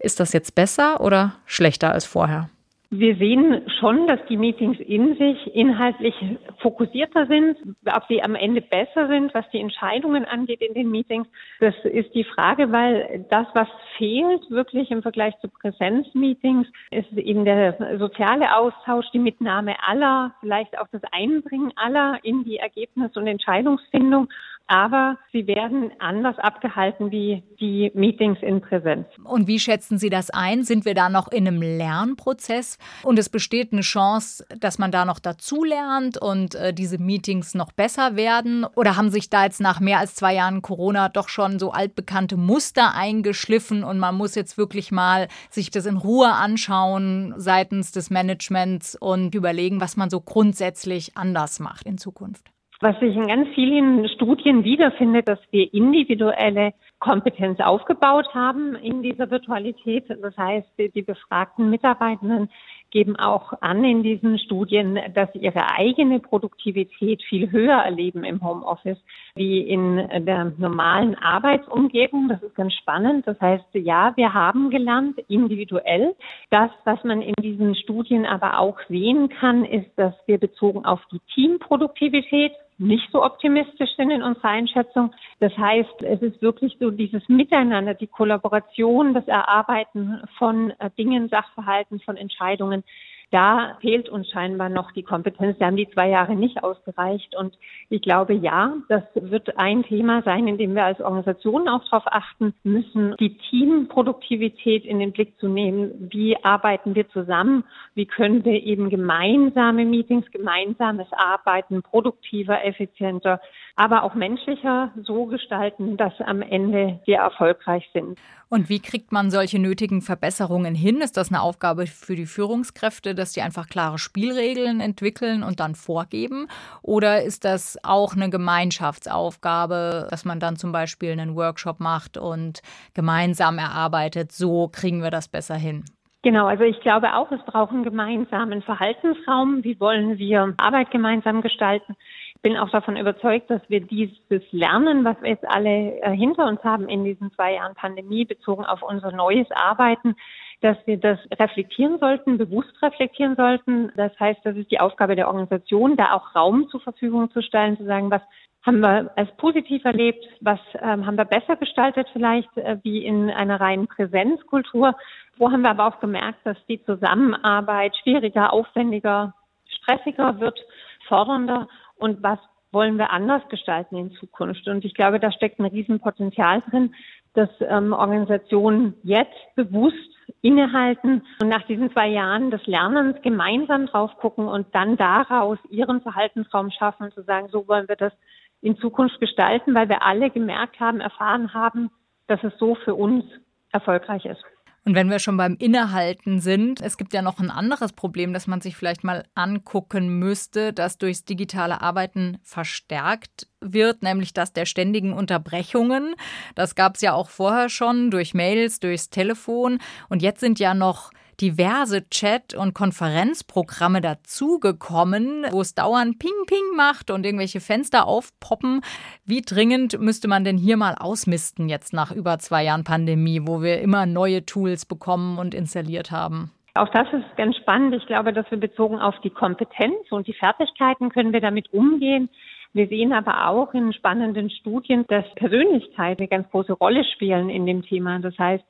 Ist 0.00 0.18
das 0.18 0.32
jetzt 0.32 0.56
besser 0.56 1.00
oder 1.00 1.36
schlechter 1.46 1.92
als 1.92 2.04
vorher? 2.04 2.48
Wir 2.90 3.16
sehen 3.16 3.68
schon, 3.78 4.06
dass 4.06 4.18
die 4.30 4.38
Meetings 4.38 4.80
in 4.80 5.14
sich 5.18 5.54
inhaltlich 5.54 6.14
fokussierter 6.62 7.26
sind. 7.26 7.58
Ob 7.84 8.04
sie 8.08 8.22
am 8.22 8.34
Ende 8.34 8.62
besser 8.62 9.08
sind, 9.08 9.34
was 9.34 9.44
die 9.50 9.60
Entscheidungen 9.60 10.24
angeht 10.24 10.62
in 10.62 10.72
den 10.72 10.90
Meetings, 10.90 11.28
das 11.60 11.74
ist 11.84 12.14
die 12.14 12.24
Frage, 12.24 12.72
weil 12.72 13.26
das, 13.28 13.46
was 13.52 13.68
fehlt 13.98 14.50
wirklich 14.50 14.90
im 14.90 15.02
Vergleich 15.02 15.38
zu 15.40 15.48
Präsenzmeetings, 15.48 16.66
ist 16.90 17.12
eben 17.12 17.44
der 17.44 17.98
soziale 17.98 18.56
Austausch, 18.56 19.04
die 19.12 19.18
Mitnahme 19.18 19.76
aller, 19.86 20.32
vielleicht 20.40 20.78
auch 20.78 20.88
das 20.90 21.02
Einbringen 21.12 21.72
aller 21.76 22.18
in 22.22 22.44
die 22.44 22.56
Ergebnis- 22.56 23.14
und 23.18 23.26
Entscheidungsfindung 23.26 24.28
aber 24.68 25.16
sie 25.32 25.46
werden 25.46 25.90
anders 25.98 26.38
abgehalten 26.38 27.10
wie 27.10 27.42
die 27.58 27.90
Meetings 27.94 28.38
in 28.42 28.60
Präsenz. 28.60 29.06
Und 29.24 29.46
wie 29.48 29.58
schätzen 29.58 29.98
Sie 29.98 30.10
das 30.10 30.30
ein? 30.30 30.62
Sind 30.62 30.84
wir 30.84 30.94
da 30.94 31.08
noch 31.08 31.28
in 31.28 31.48
einem 31.48 31.62
Lernprozess 31.62 32.78
und 33.02 33.18
es 33.18 33.30
besteht 33.30 33.72
eine 33.72 33.80
Chance, 33.80 34.46
dass 34.60 34.78
man 34.78 34.92
da 34.92 35.04
noch 35.04 35.18
dazulernt 35.18 36.18
und 36.18 36.54
äh, 36.54 36.72
diese 36.74 36.98
Meetings 36.98 37.54
noch 37.54 37.72
besser 37.72 38.14
werden? 38.14 38.66
Oder 38.76 38.96
haben 38.96 39.10
sich 39.10 39.30
da 39.30 39.44
jetzt 39.44 39.60
nach 39.60 39.80
mehr 39.80 39.98
als 39.98 40.14
zwei 40.14 40.34
Jahren 40.34 40.60
Corona 40.60 41.08
doch 41.08 41.30
schon 41.30 41.58
so 41.58 41.72
altbekannte 41.72 42.36
Muster 42.36 42.94
eingeschliffen 42.94 43.82
und 43.84 43.98
man 43.98 44.14
muss 44.14 44.34
jetzt 44.34 44.58
wirklich 44.58 44.92
mal 44.92 45.28
sich 45.50 45.70
das 45.70 45.86
in 45.86 45.96
Ruhe 45.96 46.30
anschauen 46.32 47.34
seitens 47.38 47.90
des 47.92 48.10
Managements 48.10 48.94
und 48.94 49.34
überlegen, 49.34 49.80
was 49.80 49.96
man 49.96 50.10
so 50.10 50.20
grundsätzlich 50.20 51.16
anders 51.16 51.58
macht 51.58 51.86
in 51.86 51.96
Zukunft? 51.96 52.50
Was 52.80 52.98
sich 53.00 53.16
in 53.16 53.26
ganz 53.26 53.48
vielen 53.56 54.08
Studien 54.08 54.62
wiederfindet, 54.62 55.28
dass 55.28 55.40
wir 55.50 55.74
individuelle 55.74 56.74
Kompetenz 57.00 57.58
aufgebaut 57.60 58.26
haben 58.34 58.74
in 58.76 59.02
dieser 59.02 59.30
Virtualität. 59.30 60.04
Das 60.22 60.36
heißt, 60.36 60.68
die 60.78 61.02
befragten 61.02 61.70
Mitarbeitenden 61.70 62.50
geben 62.90 63.16
auch 63.16 63.52
an 63.60 63.84
in 63.84 64.02
diesen 64.02 64.38
Studien, 64.38 64.98
dass 65.14 65.32
sie 65.32 65.40
ihre 65.40 65.70
eigene 65.76 66.20
Produktivität 66.20 67.22
viel 67.22 67.50
höher 67.50 67.78
erleben 67.78 68.24
im 68.24 68.42
Homeoffice 68.42 68.98
wie 69.34 69.60
in 69.60 69.96
der 70.24 70.52
normalen 70.56 71.14
Arbeitsumgebung. 71.16 72.28
Das 72.28 72.42
ist 72.42 72.54
ganz 72.54 72.74
spannend. 72.74 73.26
Das 73.26 73.40
heißt, 73.40 73.66
ja, 73.74 74.12
wir 74.16 74.34
haben 74.34 74.70
gelernt, 74.70 75.18
individuell. 75.28 76.14
Das, 76.50 76.70
was 76.84 77.02
man 77.04 77.22
in 77.22 77.34
diesen 77.40 77.74
Studien 77.74 78.24
aber 78.24 78.58
auch 78.58 78.78
sehen 78.88 79.28
kann, 79.28 79.64
ist, 79.64 79.90
dass 79.96 80.14
wir 80.26 80.38
bezogen 80.38 80.84
auf 80.84 81.00
die 81.12 81.20
Teamproduktivität 81.34 82.52
nicht 82.78 83.10
so 83.12 83.24
optimistisch 83.24 83.90
sind 83.96 84.10
in 84.10 84.22
unserer 84.22 84.50
Einschätzung. 84.50 85.12
Das 85.40 85.56
heißt, 85.56 86.02
es 86.02 86.22
ist 86.22 86.40
wirklich 86.40 86.76
so 86.78 86.90
dieses 86.90 87.28
Miteinander, 87.28 87.94
die 87.94 88.06
Kollaboration, 88.06 89.14
das 89.14 89.26
Erarbeiten 89.26 90.22
von 90.38 90.70
äh, 90.78 90.90
Dingen, 90.96 91.28
Sachverhalten, 91.28 92.00
von 92.00 92.16
Entscheidungen, 92.16 92.84
da 93.30 93.76
fehlt 93.80 94.08
uns 94.08 94.28
scheinbar 94.30 94.70
noch 94.70 94.92
die 94.92 95.02
Kompetenz. 95.02 95.58
Da 95.58 95.66
haben 95.66 95.76
die 95.76 95.90
zwei 95.90 96.08
Jahre 96.08 96.34
nicht 96.34 96.62
ausgereicht. 96.64 97.36
Und 97.36 97.58
ich 97.90 98.00
glaube, 98.00 98.32
ja, 98.32 98.74
das 98.88 99.02
wird 99.14 99.58
ein 99.58 99.82
Thema 99.82 100.22
sein, 100.22 100.48
in 100.48 100.56
dem 100.56 100.74
wir 100.74 100.84
als 100.84 101.00
Organisation 101.00 101.68
auch 101.68 101.84
darauf 101.84 102.04
achten 102.06 102.54
müssen, 102.62 103.14
die 103.20 103.36
Teamproduktivität 103.36 104.86
in 104.86 104.98
den 104.98 105.12
Blick 105.12 105.38
zu 105.38 105.48
nehmen. 105.48 106.08
Wie 106.10 106.42
arbeiten 106.42 106.94
wir 106.94 107.08
zusammen? 107.10 107.64
Wie 107.94 108.06
können 108.06 108.44
wir 108.46 108.62
eben 108.62 108.88
gemeinsame 108.88 109.84
Meetings, 109.84 110.30
gemeinsames 110.30 111.08
Arbeiten 111.12 111.82
produktiver, 111.82 112.64
effizienter, 112.64 113.40
aber 113.78 114.02
auch 114.02 114.14
menschlicher 114.14 114.90
so 115.04 115.26
gestalten, 115.26 115.96
dass 115.96 116.12
am 116.20 116.42
Ende 116.42 116.98
wir 117.04 117.18
erfolgreich 117.18 117.88
sind. 117.92 118.18
Und 118.48 118.68
wie 118.68 118.80
kriegt 118.80 119.12
man 119.12 119.30
solche 119.30 119.60
nötigen 119.60 120.02
Verbesserungen 120.02 120.74
hin? 120.74 121.00
Ist 121.00 121.16
das 121.16 121.30
eine 121.30 121.42
Aufgabe 121.42 121.86
für 121.86 122.16
die 122.16 122.26
Führungskräfte, 122.26 123.14
dass 123.14 123.32
die 123.32 123.42
einfach 123.42 123.68
klare 123.68 123.98
Spielregeln 123.98 124.80
entwickeln 124.80 125.44
und 125.44 125.60
dann 125.60 125.76
vorgeben? 125.76 126.48
Oder 126.82 127.22
ist 127.22 127.44
das 127.44 127.78
auch 127.84 128.16
eine 128.16 128.30
Gemeinschaftsaufgabe, 128.30 130.08
dass 130.10 130.24
man 130.24 130.40
dann 130.40 130.56
zum 130.56 130.72
Beispiel 130.72 131.12
einen 131.12 131.36
Workshop 131.36 131.78
macht 131.78 132.16
und 132.16 132.62
gemeinsam 132.94 133.58
erarbeitet, 133.58 134.32
so 134.32 134.68
kriegen 134.72 135.02
wir 135.02 135.10
das 135.10 135.28
besser 135.28 135.54
hin? 135.54 135.84
Genau, 136.22 136.46
also 136.46 136.64
ich 136.64 136.80
glaube 136.80 137.14
auch, 137.14 137.30
es 137.30 137.40
braucht 137.46 137.70
einen 137.70 137.84
gemeinsamen 137.84 138.60
Verhaltensraum. 138.62 139.62
Wie 139.62 139.78
wollen 139.78 140.18
wir 140.18 140.52
Arbeit 140.56 140.90
gemeinsam 140.90 141.42
gestalten? 141.42 141.96
Bin 142.42 142.56
auch 142.56 142.70
davon 142.70 142.96
überzeugt, 142.96 143.50
dass 143.50 143.62
wir 143.68 143.80
dieses 143.80 144.42
Lernen, 144.52 145.04
was 145.04 145.20
wir 145.22 145.30
jetzt 145.30 145.48
alle 145.48 146.00
äh, 146.00 146.10
hinter 146.16 146.46
uns 146.46 146.62
haben 146.62 146.88
in 146.88 147.04
diesen 147.04 147.32
zwei 147.32 147.54
Jahren 147.54 147.74
Pandemie, 147.74 148.24
bezogen 148.24 148.64
auf 148.64 148.82
unser 148.82 149.12
neues 149.12 149.50
Arbeiten, 149.50 150.16
dass 150.60 150.76
wir 150.86 150.98
das 150.98 151.18
reflektieren 151.38 151.98
sollten, 151.98 152.38
bewusst 152.38 152.80
reflektieren 152.82 153.36
sollten. 153.36 153.92
Das 153.96 154.12
heißt, 154.18 154.40
das 154.44 154.56
ist 154.56 154.70
die 154.70 154.80
Aufgabe 154.80 155.16
der 155.16 155.28
Organisation, 155.28 155.96
da 155.96 156.12
auch 156.12 156.34
Raum 156.34 156.68
zur 156.68 156.80
Verfügung 156.80 157.30
zu 157.30 157.42
stellen, 157.42 157.76
zu 157.76 157.84
sagen, 157.84 158.10
was 158.10 158.22
haben 158.62 158.80
wir 158.80 159.10
als 159.16 159.30
positiv 159.36 159.84
erlebt, 159.84 160.24
was 160.40 160.58
ähm, 160.82 161.06
haben 161.06 161.16
wir 161.16 161.24
besser 161.24 161.56
gestaltet 161.56 162.08
vielleicht 162.12 162.54
äh, 162.56 162.78
wie 162.82 163.04
in 163.04 163.30
einer 163.30 163.60
reinen 163.60 163.86
Präsenzkultur. 163.86 164.94
Wo 165.38 165.50
haben 165.50 165.62
wir 165.62 165.70
aber 165.70 165.86
auch 165.86 166.00
gemerkt, 166.00 166.40
dass 166.44 166.56
die 166.66 166.84
Zusammenarbeit 166.84 167.96
schwieriger, 167.96 168.52
aufwendiger, 168.52 169.34
stressiger 169.68 170.40
wird, 170.40 170.58
fordernder 171.06 171.68
und 171.98 172.22
was 172.22 172.38
wollen 172.72 172.98
wir 172.98 173.10
anders 173.10 173.42
gestalten 173.48 173.96
in 173.96 174.12
Zukunft. 174.12 174.66
Und 174.68 174.84
ich 174.84 174.94
glaube, 174.94 175.20
da 175.20 175.32
steckt 175.32 175.58
ein 175.58 175.64
Riesenpotenzial 175.64 176.62
drin, 176.68 176.94
dass 177.34 177.48
ähm, 177.60 177.92
Organisationen 177.92 178.94
jetzt 179.02 179.54
bewusst 179.54 179.96
innehalten 180.42 181.22
und 181.40 181.48
nach 181.48 181.66
diesen 181.66 181.90
zwei 181.92 182.08
Jahren 182.08 182.50
des 182.50 182.66
Lernens 182.66 183.20
gemeinsam 183.22 183.86
drauf 183.86 184.10
gucken 184.18 184.46
und 184.46 184.66
dann 184.74 184.96
daraus 184.96 185.58
ihren 185.70 186.00
Verhaltensraum 186.02 186.70
schaffen 186.70 187.10
zu 187.12 187.22
sagen, 187.22 187.48
so 187.50 187.66
wollen 187.68 187.88
wir 187.88 187.96
das 187.96 188.12
in 188.60 188.76
Zukunft 188.76 189.20
gestalten, 189.20 189.74
weil 189.74 189.88
wir 189.88 190.02
alle 190.02 190.30
gemerkt 190.30 190.80
haben, 190.80 191.00
erfahren 191.00 191.54
haben, 191.54 191.90
dass 192.26 192.42
es 192.42 192.52
so 192.58 192.74
für 192.74 192.94
uns 192.94 193.24
erfolgreich 193.72 194.24
ist. 194.24 194.42
Und 194.88 194.94
wenn 194.94 195.10
wir 195.10 195.18
schon 195.18 195.36
beim 195.36 195.54
Innehalten 195.58 196.40
sind, 196.40 196.80
es 196.80 196.96
gibt 196.96 197.12
ja 197.12 197.20
noch 197.20 197.40
ein 197.40 197.50
anderes 197.50 197.92
Problem, 197.92 198.32
das 198.32 198.46
man 198.46 198.62
sich 198.62 198.74
vielleicht 198.74 199.04
mal 199.04 199.26
angucken 199.34 200.18
müsste, 200.18 200.72
das 200.72 200.96
durchs 200.96 201.26
digitale 201.26 201.82
Arbeiten 201.82 202.38
verstärkt 202.42 203.48
wird, 203.60 204.02
nämlich 204.02 204.32
das 204.32 204.54
der 204.54 204.64
ständigen 204.64 205.12
Unterbrechungen. 205.12 206.14
Das 206.54 206.74
gab 206.74 206.94
es 206.94 207.02
ja 207.02 207.12
auch 207.12 207.28
vorher 207.28 207.68
schon 207.68 208.10
durch 208.10 208.32
Mails, 208.32 208.80
durchs 208.80 209.10
Telefon. 209.10 209.78
Und 210.08 210.22
jetzt 210.22 210.40
sind 210.40 210.58
ja 210.58 210.72
noch 210.72 211.10
diverse 211.40 212.08
Chat- 212.10 212.54
und 212.54 212.74
Konferenzprogramme 212.74 214.00
dazugekommen, 214.00 215.46
wo 215.50 215.60
es 215.60 215.74
dauernd 215.74 216.18
Ping 216.18 216.46
Ping 216.46 216.76
macht 216.76 217.10
und 217.10 217.24
irgendwelche 217.24 217.60
Fenster 217.60 218.06
aufpoppen. 218.06 218.80
Wie 219.24 219.42
dringend 219.42 220.00
müsste 220.00 220.28
man 220.28 220.44
denn 220.44 220.56
hier 220.56 220.76
mal 220.76 220.94
ausmisten 220.98 221.68
jetzt 221.68 221.92
nach 221.92 222.12
über 222.12 222.38
zwei 222.38 222.64
Jahren 222.64 222.84
Pandemie, 222.84 223.42
wo 223.44 223.62
wir 223.62 223.80
immer 223.80 224.06
neue 224.06 224.44
Tools 224.44 224.86
bekommen 224.86 225.38
und 225.38 225.54
installiert 225.54 226.10
haben? 226.10 226.50
Auch 226.74 226.88
das 226.90 227.08
ist 227.12 227.36
ganz 227.36 227.56
spannend. 227.56 227.94
Ich 227.94 228.06
glaube, 228.06 228.32
dass 228.32 228.48
wir 228.50 228.58
bezogen 228.58 229.00
auf 229.00 229.18
die 229.22 229.30
Kompetenz 229.30 230.10
und 230.10 230.26
die 230.26 230.34
Fertigkeiten 230.34 231.10
können 231.10 231.32
wir 231.32 231.40
damit 231.40 231.72
umgehen. 231.72 232.28
Wir 232.72 232.86
sehen 232.86 233.12
aber 233.12 233.48
auch 233.48 233.74
in 233.74 233.92
spannenden 233.92 234.50
Studien, 234.50 235.04
dass 235.08 235.24
Persönlichkeiten 235.34 236.22
eine 236.22 236.28
ganz 236.28 236.50
große 236.50 236.74
Rolle 236.74 237.02
spielen 237.14 237.48
in 237.50 237.66
dem 237.66 237.82
Thema. 237.82 238.18
Das 238.20 238.38
heißt, 238.38 238.62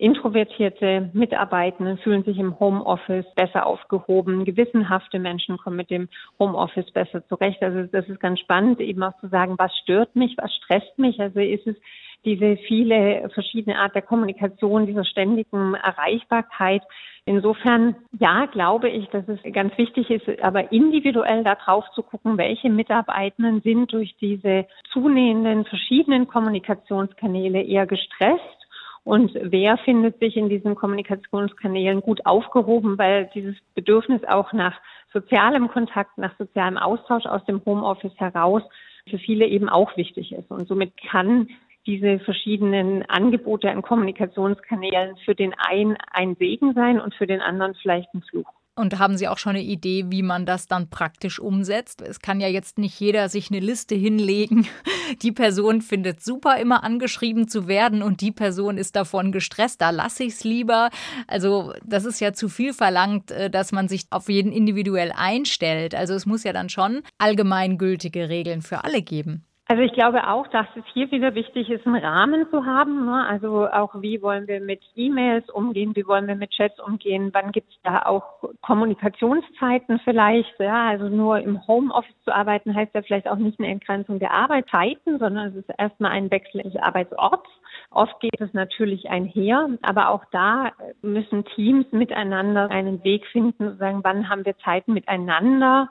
Introvertierte 0.00 1.10
Mitarbeitende 1.12 1.98
fühlen 1.98 2.24
sich 2.24 2.38
im 2.38 2.58
Homeoffice 2.58 3.26
besser 3.34 3.66
aufgehoben. 3.66 4.46
Gewissenhafte 4.46 5.18
Menschen 5.18 5.58
kommen 5.58 5.76
mit 5.76 5.90
dem 5.90 6.08
Homeoffice 6.38 6.90
besser 6.90 7.22
zurecht. 7.28 7.62
Also 7.62 7.82
das 7.82 8.08
ist 8.08 8.18
ganz 8.18 8.40
spannend, 8.40 8.80
eben 8.80 9.02
auch 9.02 9.14
zu 9.20 9.28
sagen, 9.28 9.56
was 9.58 9.76
stört 9.82 10.16
mich, 10.16 10.38
was 10.38 10.54
stresst 10.54 10.98
mich. 10.98 11.20
Also 11.20 11.40
ist 11.40 11.66
es 11.66 11.76
diese 12.24 12.56
viele 12.66 13.28
verschiedene 13.34 13.78
Art 13.78 13.94
der 13.94 14.00
Kommunikation, 14.00 14.86
dieser 14.86 15.04
ständigen 15.04 15.74
Erreichbarkeit. 15.74 16.82
Insofern, 17.26 17.94
ja, 18.18 18.46
glaube 18.46 18.88
ich, 18.88 19.06
dass 19.08 19.28
es 19.28 19.38
ganz 19.52 19.76
wichtig 19.76 20.08
ist, 20.08 20.42
aber 20.42 20.72
individuell 20.72 21.44
darauf 21.44 21.84
zu 21.90 22.02
gucken, 22.02 22.38
welche 22.38 22.70
Mitarbeitenden 22.70 23.60
sind 23.60 23.92
durch 23.92 24.16
diese 24.16 24.64
zunehmenden 24.94 25.66
verschiedenen 25.66 26.26
Kommunikationskanäle 26.26 27.60
eher 27.60 27.86
gestresst 27.86 28.59
und 29.02 29.32
wer 29.34 29.78
findet 29.78 30.18
sich 30.18 30.36
in 30.36 30.48
diesen 30.48 30.74
Kommunikationskanälen 30.74 32.00
gut 32.02 32.26
aufgehoben, 32.26 32.98
weil 32.98 33.30
dieses 33.34 33.56
Bedürfnis 33.74 34.22
auch 34.24 34.52
nach 34.52 34.78
sozialem 35.12 35.68
Kontakt, 35.68 36.18
nach 36.18 36.36
sozialem 36.38 36.76
Austausch 36.76 37.26
aus 37.26 37.44
dem 37.46 37.64
Homeoffice 37.64 38.18
heraus 38.18 38.62
für 39.08 39.18
viele 39.18 39.46
eben 39.46 39.68
auch 39.68 39.96
wichtig 39.96 40.32
ist. 40.32 40.50
Und 40.50 40.68
somit 40.68 40.92
kann 41.10 41.48
diese 41.86 42.18
verschiedenen 42.20 43.08
Angebote 43.08 43.70
an 43.70 43.82
Kommunikationskanälen 43.82 45.16
für 45.24 45.34
den 45.34 45.54
einen 45.54 45.96
ein 46.12 46.36
Segen 46.36 46.74
sein 46.74 47.00
und 47.00 47.14
für 47.14 47.26
den 47.26 47.40
anderen 47.40 47.74
vielleicht 47.74 48.12
ein 48.14 48.22
Fluch. 48.22 48.52
Und 48.80 48.98
haben 48.98 49.18
Sie 49.18 49.28
auch 49.28 49.36
schon 49.36 49.50
eine 49.50 49.62
Idee, 49.62 50.06
wie 50.08 50.22
man 50.22 50.46
das 50.46 50.66
dann 50.66 50.88
praktisch 50.88 51.38
umsetzt? 51.38 52.00
Es 52.00 52.20
kann 52.20 52.40
ja 52.40 52.48
jetzt 52.48 52.78
nicht 52.78 52.98
jeder 52.98 53.28
sich 53.28 53.50
eine 53.50 53.60
Liste 53.60 53.94
hinlegen. 53.94 54.66
Die 55.22 55.32
Person 55.32 55.82
findet 55.82 56.22
super, 56.24 56.56
immer 56.56 56.82
angeschrieben 56.82 57.46
zu 57.46 57.68
werden 57.68 58.02
und 58.02 58.20
die 58.20 58.32
Person 58.32 58.78
ist 58.78 58.96
davon 58.96 59.32
gestresst. 59.32 59.80
Da 59.80 59.90
lasse 59.90 60.24
ich 60.24 60.34
es 60.34 60.44
lieber. 60.44 60.88
Also 61.26 61.74
das 61.84 62.04
ist 62.04 62.20
ja 62.20 62.32
zu 62.32 62.48
viel 62.48 62.72
verlangt, 62.72 63.32
äh, 63.32 63.50
dass 63.50 63.72
man 63.72 63.88
sich 63.88 64.06
auf 64.10 64.28
jeden 64.28 64.52
individuell 64.52 65.12
einstellt. 65.14 65.94
Also 65.94 66.14
es 66.14 66.24
muss 66.24 66.44
ja 66.44 66.52
dann 66.52 66.68
schon 66.68 67.02
allgemeingültige 67.18 68.28
Regeln 68.28 68.62
für 68.62 68.84
alle 68.84 69.02
geben. 69.02 69.44
Also 69.70 69.82
ich 69.84 69.92
glaube 69.92 70.26
auch, 70.26 70.48
dass 70.48 70.66
es 70.74 70.82
hier 70.92 71.12
wieder 71.12 71.36
wichtig 71.36 71.70
ist, 71.70 71.86
einen 71.86 72.04
Rahmen 72.04 72.50
zu 72.50 72.66
haben. 72.66 73.06
Ne? 73.06 73.24
Also 73.24 73.68
auch, 73.68 74.02
wie 74.02 74.20
wollen 74.20 74.48
wir 74.48 74.60
mit 74.60 74.82
E-Mails 74.96 75.48
umgehen, 75.48 75.94
wie 75.94 76.08
wollen 76.08 76.26
wir 76.26 76.34
mit 76.34 76.50
Chats 76.50 76.80
umgehen, 76.80 77.30
wann 77.32 77.52
gibt 77.52 77.70
es 77.70 77.78
da 77.84 78.02
auch 78.02 78.42
Kommunikationszeiten 78.62 80.00
vielleicht. 80.00 80.58
Ja? 80.58 80.88
Also 80.88 81.08
nur 81.08 81.38
im 81.38 81.64
Homeoffice 81.68 82.20
zu 82.24 82.34
arbeiten, 82.34 82.74
heißt 82.74 82.96
ja 82.96 83.02
vielleicht 83.02 83.28
auch 83.28 83.36
nicht 83.36 83.60
eine 83.60 83.68
Entgrenzung 83.68 84.18
der 84.18 84.32
Arbeitszeiten, 84.32 85.20
sondern 85.20 85.50
es 85.50 85.54
ist 85.54 85.70
erstmal 85.78 86.10
ein 86.10 86.32
Wechsel 86.32 86.64
des 86.64 86.74
Arbeitsorts. 86.74 87.48
Oft 87.92 88.18
geht 88.18 88.40
es 88.40 88.52
natürlich 88.52 89.08
einher, 89.08 89.68
aber 89.82 90.08
auch 90.08 90.24
da 90.32 90.72
müssen 91.00 91.44
Teams 91.44 91.86
miteinander 91.92 92.72
einen 92.72 93.04
Weg 93.04 93.24
finden, 93.26 93.76
sagen, 93.78 94.00
wann 94.02 94.28
haben 94.28 94.44
wir 94.44 94.58
Zeiten 94.58 94.94
miteinander, 94.94 95.88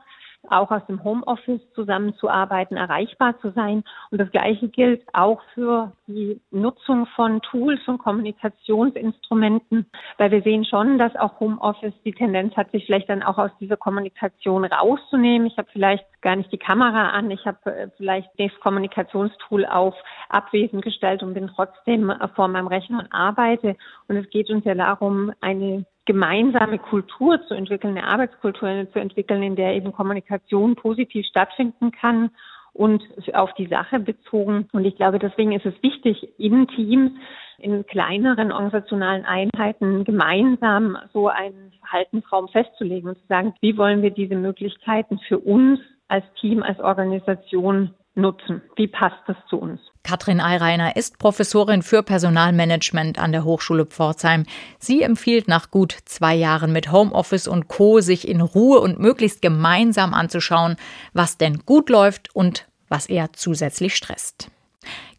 auch 0.51 0.71
aus 0.71 0.85
dem 0.87 1.03
Homeoffice 1.03 1.61
zusammenzuarbeiten, 1.73 2.77
erreichbar 2.77 3.39
zu 3.39 3.51
sein. 3.51 3.83
Und 4.11 4.19
das 4.19 4.31
Gleiche 4.31 4.69
gilt 4.69 5.03
auch 5.13 5.41
für 5.53 5.91
die 6.07 6.41
Nutzung 6.51 7.05
von 7.15 7.41
Tools 7.41 7.79
und 7.87 7.99
Kommunikationsinstrumenten, 7.99 9.85
weil 10.17 10.31
wir 10.31 10.41
sehen 10.41 10.65
schon, 10.65 10.97
dass 10.97 11.15
auch 11.15 11.39
Homeoffice 11.39 11.93
die 12.03 12.13
Tendenz 12.13 12.55
hat, 12.55 12.71
sich 12.71 12.85
vielleicht 12.85 13.09
dann 13.09 13.23
auch 13.23 13.37
aus 13.37 13.51
dieser 13.59 13.77
Kommunikation 13.77 14.65
rauszunehmen. 14.65 15.47
Ich 15.47 15.57
habe 15.57 15.69
vielleicht 15.71 16.05
gar 16.21 16.35
nicht 16.35 16.51
die 16.51 16.57
Kamera 16.57 17.09
an, 17.09 17.31
ich 17.31 17.45
habe 17.45 17.57
äh, 17.65 17.87
vielleicht 17.97 18.29
das 18.37 18.51
Kommunikationstool 18.61 19.65
auf 19.65 19.95
abwesend 20.29 20.83
gestellt 20.83 21.23
und 21.23 21.33
bin 21.33 21.47
trotzdem 21.47 22.13
vor 22.35 22.47
meinem 22.47 22.67
Rechner 22.67 22.99
und 22.99 23.13
arbeite. 23.13 23.75
Und 24.07 24.17
es 24.17 24.29
geht 24.29 24.49
uns 24.49 24.65
ja 24.65 24.75
darum, 24.75 25.31
eine 25.41 25.85
gemeinsame 26.09 26.79
Kultur 26.79 27.39
zu 27.47 27.53
entwickeln, 27.53 27.95
eine 27.95 28.07
Arbeitskultur 28.07 28.87
zu 28.91 28.99
entwickeln, 28.99 29.43
in 29.43 29.55
der 29.55 29.75
eben 29.75 29.93
Kommunikation 29.93 30.75
positiv 30.75 31.23
stattfinden 31.27 31.91
kann 31.91 32.31
und 32.73 33.03
auf 33.35 33.53
die 33.53 33.67
Sache 33.67 33.99
bezogen. 33.99 34.67
Und 34.71 34.85
ich 34.85 34.95
glaube, 34.95 35.19
deswegen 35.19 35.51
ist 35.51 35.67
es 35.67 35.83
wichtig, 35.83 36.27
in 36.39 36.67
Teams, 36.69 37.11
in 37.59 37.85
kleineren 37.85 38.51
organisationalen 38.51 39.23
Einheiten 39.23 40.03
gemeinsam 40.03 40.97
so 41.13 41.27
einen 41.27 41.73
Verhaltensraum 41.81 42.47
festzulegen 42.47 43.09
und 43.09 43.19
zu 43.19 43.27
sagen, 43.27 43.53
wie 43.61 43.77
wollen 43.77 44.01
wir 44.01 44.09
diese 44.09 44.35
Möglichkeiten 44.35 45.19
für 45.27 45.37
uns 45.37 45.79
als 46.07 46.25
Team, 46.41 46.63
als 46.63 46.79
Organisation 46.79 47.93
nutzen? 48.19 48.61
Wie 48.75 48.87
passt 48.87 49.21
das 49.27 49.37
zu 49.49 49.57
uns? 49.57 49.79
Katrin 50.03 50.39
Eireiner 50.39 50.95
ist 50.95 51.19
Professorin 51.19 51.81
für 51.83 52.03
Personalmanagement 52.03 53.19
an 53.19 53.31
der 53.31 53.43
Hochschule 53.43 53.85
Pforzheim. 53.85 54.45
Sie 54.79 55.01
empfiehlt 55.01 55.47
nach 55.47 55.71
gut 55.71 55.95
zwei 56.05 56.35
Jahren 56.35 56.71
mit 56.71 56.91
Homeoffice 56.91 57.47
und 57.47 57.67
Co. 57.67 57.99
sich 57.99 58.27
in 58.27 58.41
Ruhe 58.41 58.79
und 58.79 58.99
möglichst 58.99 59.41
gemeinsam 59.41 60.13
anzuschauen, 60.13 60.77
was 61.13 61.37
denn 61.37 61.59
gut 61.65 61.89
läuft 61.89 62.33
und 62.35 62.67
was 62.87 63.05
eher 63.05 63.33
zusätzlich 63.33 63.95
stresst. 63.95 64.49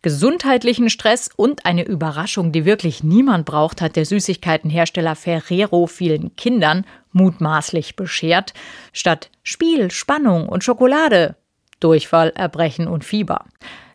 Gesundheitlichen 0.02 0.88
Stress 0.88 1.28
und 1.36 1.66
eine 1.66 1.84
Überraschung, 1.84 2.52
die 2.52 2.64
wirklich 2.64 3.04
niemand 3.04 3.44
braucht, 3.44 3.82
hat 3.82 3.96
der 3.96 4.06
Süßigkeitenhersteller 4.06 5.14
Ferrero 5.14 5.86
vielen 5.86 6.34
Kindern 6.36 6.86
mutmaßlich 7.12 7.96
beschert. 7.96 8.54
Statt 8.94 9.30
Spiel, 9.42 9.90
Spannung 9.90 10.48
und 10.48 10.64
Schokolade 10.64 11.36
Durchfall, 11.80 12.30
Erbrechen 12.34 12.86
und 12.86 13.04
Fieber. 13.04 13.46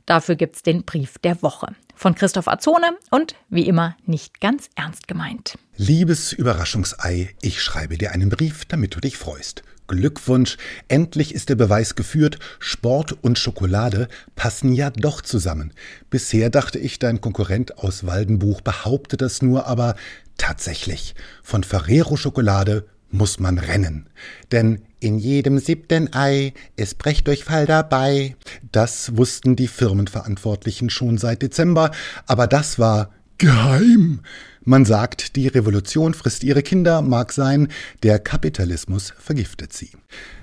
Dafür 0.06 0.36
gibt's 0.36 0.62
den 0.62 0.84
Brief 0.84 1.18
der 1.20 1.42
Woche. 1.42 1.68
Von 1.96 2.14
Christoph 2.14 2.48
Azone 2.48 2.98
und 3.10 3.36
wie 3.50 3.68
immer 3.68 3.96
nicht 4.06 4.42
ganz 4.42 4.70
ernst 4.76 5.08
gemeint. 5.08 5.58
Liebes 5.78 6.34
Überraschungsei, 6.34 7.34
ich 7.42 7.62
schreibe 7.62 7.98
dir 7.98 8.12
einen 8.12 8.30
Brief, 8.30 8.66
damit 8.66 8.96
du 8.96 9.00
dich 9.00 9.18
freust. 9.18 9.64
Glückwunsch, 9.88 10.58
endlich 10.88 11.34
ist 11.34 11.50
der 11.50 11.56
Beweis 11.56 11.96
geführt, 11.96 12.40
Sport 12.60 13.16
und 13.24 13.38
Schokolade 13.38 14.08
passen 14.36 14.74
ja 14.74 14.90
doch 14.90 15.22
zusammen. 15.22 15.74
Bisher 16.10 16.50
dachte 16.50 16.80
ich, 16.80 16.98
dein 16.98 17.22
Konkurrent 17.22 17.78
aus 17.78 18.06
Waldenbuch 18.06 18.62
behaupte 18.62 19.16
das 19.16 19.42
nur, 19.42 19.68
aber 19.68 19.96
tatsächlich, 20.38 21.16
von 21.44 21.64
Ferrero 21.64 22.18
Schokolade 22.18 22.88
muss 23.16 23.40
man 23.40 23.58
rennen. 23.58 24.10
Denn 24.52 24.82
in 25.00 25.18
jedem 25.18 25.60
siebten 25.60 26.14
Ei 26.14 26.54
ist 26.76 26.98
Brechdurchfall 26.98 27.66
dabei. 27.66 28.36
Das 28.72 29.16
wussten 29.18 29.56
die 29.56 29.68
Firmenverantwortlichen 29.68 30.90
schon 30.90 31.18
seit 31.18 31.42
Dezember, 31.42 31.92
aber 32.26 32.48
das 32.48 32.80
war 32.80 33.12
geheim. 33.38 34.22
Man 34.64 34.86
sagt, 34.86 35.36
die 35.36 35.48
Revolution 35.48 36.14
frisst 36.14 36.44
ihre 36.44 36.64
Kinder, 36.64 37.02
mag 37.02 37.32
sein, 37.32 37.68
der 38.02 38.18
Kapitalismus 38.18 39.14
vergiftet 39.18 39.74
sie. 39.74 39.92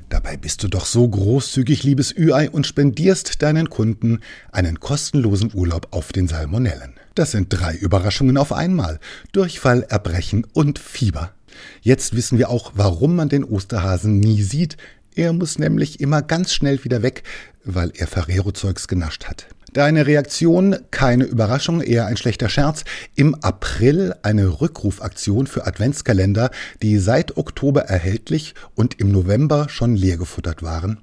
Dabei 0.08 0.36
bist 0.36 0.62
du 0.62 0.68
doch 0.68 0.84
so 0.84 1.08
großzügig, 1.08 1.84
liebes 1.84 2.14
Ü-Ei, 2.16 2.50
und 2.50 2.66
spendierst 2.66 3.42
deinen 3.42 3.70
Kunden 3.70 4.20
einen 4.52 4.78
kostenlosen 4.78 5.52
Urlaub 5.54 5.88
auf 5.90 6.12
den 6.12 6.28
Salmonellen. 6.28 6.92
Das 7.14 7.30
sind 7.30 7.48
drei 7.48 7.74
Überraschungen 7.74 8.36
auf 8.36 8.52
einmal. 8.52 9.00
Durchfall, 9.32 9.84
Erbrechen 9.88 10.46
und 10.52 10.78
Fieber. 10.78 11.32
Jetzt 11.80 12.14
wissen 12.16 12.38
wir 12.38 12.50
auch, 12.50 12.72
warum 12.74 13.16
man 13.16 13.28
den 13.28 13.44
Osterhasen 13.44 14.18
nie 14.18 14.42
sieht. 14.42 14.76
Er 15.14 15.32
muss 15.32 15.58
nämlich 15.58 16.00
immer 16.00 16.22
ganz 16.22 16.54
schnell 16.54 16.82
wieder 16.84 17.02
weg, 17.02 17.22
weil 17.64 17.92
er 17.94 18.06
Ferrero-Zeugs 18.06 18.88
genascht 18.88 19.26
hat. 19.26 19.46
Deine 19.72 20.06
Reaktion, 20.06 20.76
keine 20.90 21.24
Überraschung, 21.24 21.80
eher 21.80 22.04
ein 22.04 22.18
schlechter 22.18 22.50
Scherz. 22.50 22.84
Im 23.14 23.34
April 23.36 24.14
eine 24.22 24.60
Rückrufaktion 24.60 25.46
für 25.46 25.66
Adventskalender, 25.66 26.50
die 26.82 26.98
seit 26.98 27.38
Oktober 27.38 27.82
erhältlich 27.84 28.54
und 28.74 29.00
im 29.00 29.10
November 29.10 29.70
schon 29.70 29.96
leergefuttert 29.96 30.62
waren. 30.62 30.98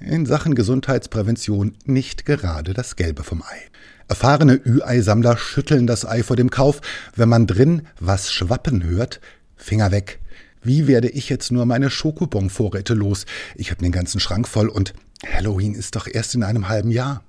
In 0.00 0.26
Sachen 0.26 0.56
Gesundheitsprävention 0.56 1.76
nicht 1.84 2.26
gerade 2.26 2.74
das 2.74 2.96
Gelbe 2.96 3.22
vom 3.22 3.42
Ei. 3.42 3.70
Erfahrene 4.08 4.60
Ü-Ei-Sammler 4.66 5.36
schütteln 5.36 5.86
das 5.86 6.04
Ei 6.04 6.24
vor 6.24 6.34
dem 6.34 6.50
Kauf, 6.50 6.80
wenn 7.14 7.28
man 7.28 7.46
drin 7.46 7.82
was 8.00 8.32
schwappen 8.32 8.82
hört, 8.82 9.20
Finger 9.60 9.92
weg. 9.92 10.18
Wie 10.62 10.86
werde 10.86 11.08
ich 11.08 11.28
jetzt 11.28 11.52
nur 11.52 11.64
meine 11.64 11.90
Schokobon-Vorräte 11.90 12.94
los? 12.94 13.24
Ich 13.54 13.70
habe 13.70 13.82
den 13.82 13.92
ganzen 13.92 14.20
Schrank 14.20 14.46
voll 14.46 14.68
und 14.68 14.92
Halloween 15.26 15.74
ist 15.74 15.96
doch 15.96 16.06
erst 16.06 16.34
in 16.34 16.42
einem 16.42 16.68
halben 16.68 16.90
Jahr. 16.90 17.22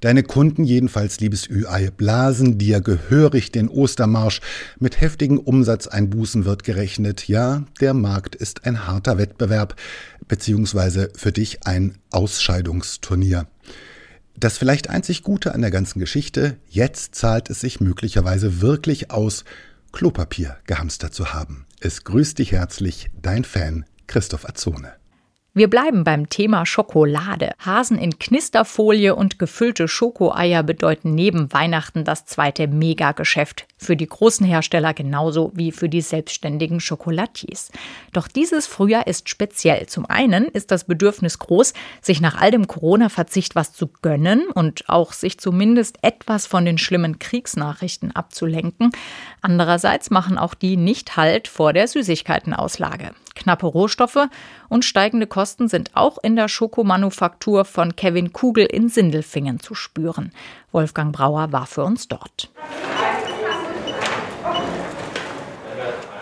Deine 0.00 0.22
Kunden 0.22 0.64
jedenfalls, 0.64 1.18
liebes 1.18 1.50
Ü-Ei, 1.50 1.90
blasen 1.90 2.56
dir 2.56 2.80
gehörig 2.80 3.50
den 3.50 3.68
Ostermarsch. 3.68 4.40
Mit 4.78 5.00
heftigen 5.00 5.38
Umsatzeinbußen 5.38 6.44
wird 6.44 6.62
gerechnet. 6.62 7.26
Ja, 7.26 7.64
der 7.80 7.94
Markt 7.94 8.36
ist 8.36 8.64
ein 8.64 8.86
harter 8.86 9.18
Wettbewerb, 9.18 9.74
beziehungsweise 10.28 11.10
für 11.16 11.32
dich 11.32 11.66
ein 11.66 11.98
Ausscheidungsturnier. 12.10 13.48
Das 14.36 14.56
vielleicht 14.56 14.88
einzig 14.88 15.24
Gute 15.24 15.52
an 15.52 15.62
der 15.62 15.72
ganzen 15.72 15.98
Geschichte, 15.98 16.58
jetzt 16.68 17.16
zahlt 17.16 17.50
es 17.50 17.60
sich 17.60 17.80
möglicherweise 17.80 18.60
wirklich 18.60 19.10
aus, 19.10 19.44
Klopapier 19.98 20.58
gehamstert 20.64 21.12
zu 21.12 21.34
haben. 21.34 21.66
Es 21.80 22.04
grüßt 22.04 22.38
dich 22.38 22.52
herzlich 22.52 23.10
dein 23.20 23.42
Fan 23.42 23.84
Christoph 24.06 24.48
Azone. 24.48 24.92
Wir 25.54 25.68
bleiben 25.68 26.04
beim 26.04 26.28
Thema 26.28 26.66
Schokolade. 26.66 27.52
Hasen 27.58 27.98
in 27.98 28.18
Knisterfolie 28.18 29.16
und 29.16 29.38
gefüllte 29.38 29.88
Schokoeier 29.88 30.62
bedeuten 30.62 31.14
neben 31.14 31.52
Weihnachten 31.52 32.04
das 32.04 32.26
zweite 32.26 32.68
Megageschäft. 32.68 33.66
Für 33.78 33.96
die 33.96 34.06
großen 34.06 34.46
Hersteller 34.46 34.92
genauso 34.92 35.50
wie 35.54 35.72
für 35.72 35.88
die 35.88 36.02
selbstständigen 36.02 36.80
Schokolatiers. 36.80 37.72
Doch 38.12 38.28
dieses 38.28 38.66
Frühjahr 38.66 39.06
ist 39.06 39.30
speziell. 39.30 39.86
Zum 39.86 40.04
einen 40.06 40.44
ist 40.44 40.70
das 40.70 40.84
Bedürfnis 40.84 41.38
groß, 41.38 41.72
sich 42.02 42.20
nach 42.20 42.38
all 42.38 42.50
dem 42.50 42.68
Corona-Verzicht 42.68 43.56
was 43.56 43.72
zu 43.72 43.88
gönnen 44.02 44.48
und 44.52 44.88
auch 44.88 45.14
sich 45.14 45.38
zumindest 45.38 45.98
etwas 46.02 46.46
von 46.46 46.66
den 46.66 46.76
schlimmen 46.76 47.18
Kriegsnachrichten 47.18 48.14
abzulenken. 48.14 48.92
Andererseits 49.40 50.10
machen 50.10 50.36
auch 50.36 50.54
die 50.54 50.76
nicht 50.76 51.16
Halt 51.16 51.48
vor 51.48 51.72
der 51.72 51.88
Süßigkeitenauslage. 51.88 53.12
Knappe 53.34 53.66
Rohstoffe 53.66 54.28
und 54.68 54.84
steigende 54.84 55.26
Kosten 55.26 55.47
sind 55.56 55.90
auch 55.94 56.18
in 56.22 56.36
der 56.36 56.48
Schokomanufaktur 56.48 57.64
von 57.64 57.96
Kevin 57.96 58.32
Kugel 58.32 58.66
in 58.66 58.88
Sindelfingen 58.88 59.60
zu 59.60 59.74
spüren. 59.74 60.32
Wolfgang 60.72 61.14
Brauer 61.14 61.52
war 61.52 61.66
für 61.66 61.84
uns 61.84 62.08
dort. 62.08 62.50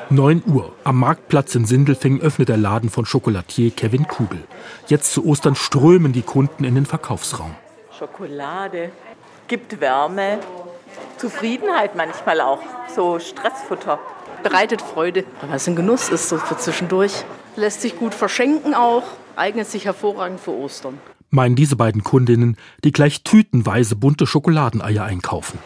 9 0.09 0.45
Uhr. 0.47 0.73
Am 0.85 1.01
Marktplatz 1.01 1.57
in 1.57 1.65
Sindelfingen 1.65 2.21
öffnet 2.21 2.49
der 2.49 2.57
Laden 2.57 2.91
von 2.91 3.05
Schokolatier 3.05 3.73
Kevin 3.73 4.07
Kugel. 4.07 4.45
Jetzt 4.87 5.13
zu 5.13 5.27
Ostern 5.27 5.57
strömen 5.57 6.13
die 6.13 6.23
Kunden 6.23 6.63
in 6.63 6.77
den 6.77 6.87
Verkaufsraum. 6.87 7.57
Schokolade 7.99 8.91
gibt 9.49 9.81
Wärme, 9.81 10.39
Zufriedenheit 11.19 11.97
manchmal 11.97 12.41
auch, 12.41 12.61
so 12.95 13.19
Stressfutter 13.19 13.99
bereitet 14.43 14.81
Freude, 14.81 15.25
weil 15.41 15.57
es 15.57 15.67
ein 15.67 15.75
Genuss 15.75 16.09
ist, 16.09 16.29
so 16.29 16.37
für 16.37 16.57
zwischendurch. 16.57 17.25
Lässt 17.57 17.81
sich 17.81 17.97
gut 17.97 18.15
verschenken 18.15 18.75
auch, 18.75 19.05
eignet 19.35 19.67
sich 19.67 19.87
hervorragend 19.87 20.41
für 20.41 20.53
Ostern. 20.53 21.01
Meinen 21.31 21.57
diese 21.57 21.75
beiden 21.75 22.05
Kundinnen, 22.05 22.57
die 22.85 22.93
gleich 22.93 23.23
tütenweise 23.23 23.97
bunte 23.97 24.27
Schokoladeneier 24.27 25.05
einkaufen. 25.05 25.59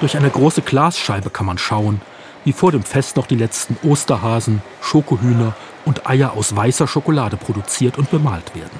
Durch 0.00 0.16
eine 0.16 0.30
große 0.30 0.62
Glasscheibe 0.62 1.28
kann 1.28 1.46
man 1.46 1.58
schauen, 1.58 2.00
wie 2.44 2.52
vor 2.52 2.70
dem 2.70 2.84
Fest 2.84 3.16
noch 3.16 3.26
die 3.26 3.34
letzten 3.34 3.76
Osterhasen, 3.82 4.62
Schokohühner 4.80 5.56
und 5.84 6.08
Eier 6.08 6.34
aus 6.34 6.54
weißer 6.54 6.86
Schokolade 6.86 7.36
produziert 7.36 7.98
und 7.98 8.10
bemalt 8.10 8.54
werden. 8.54 8.78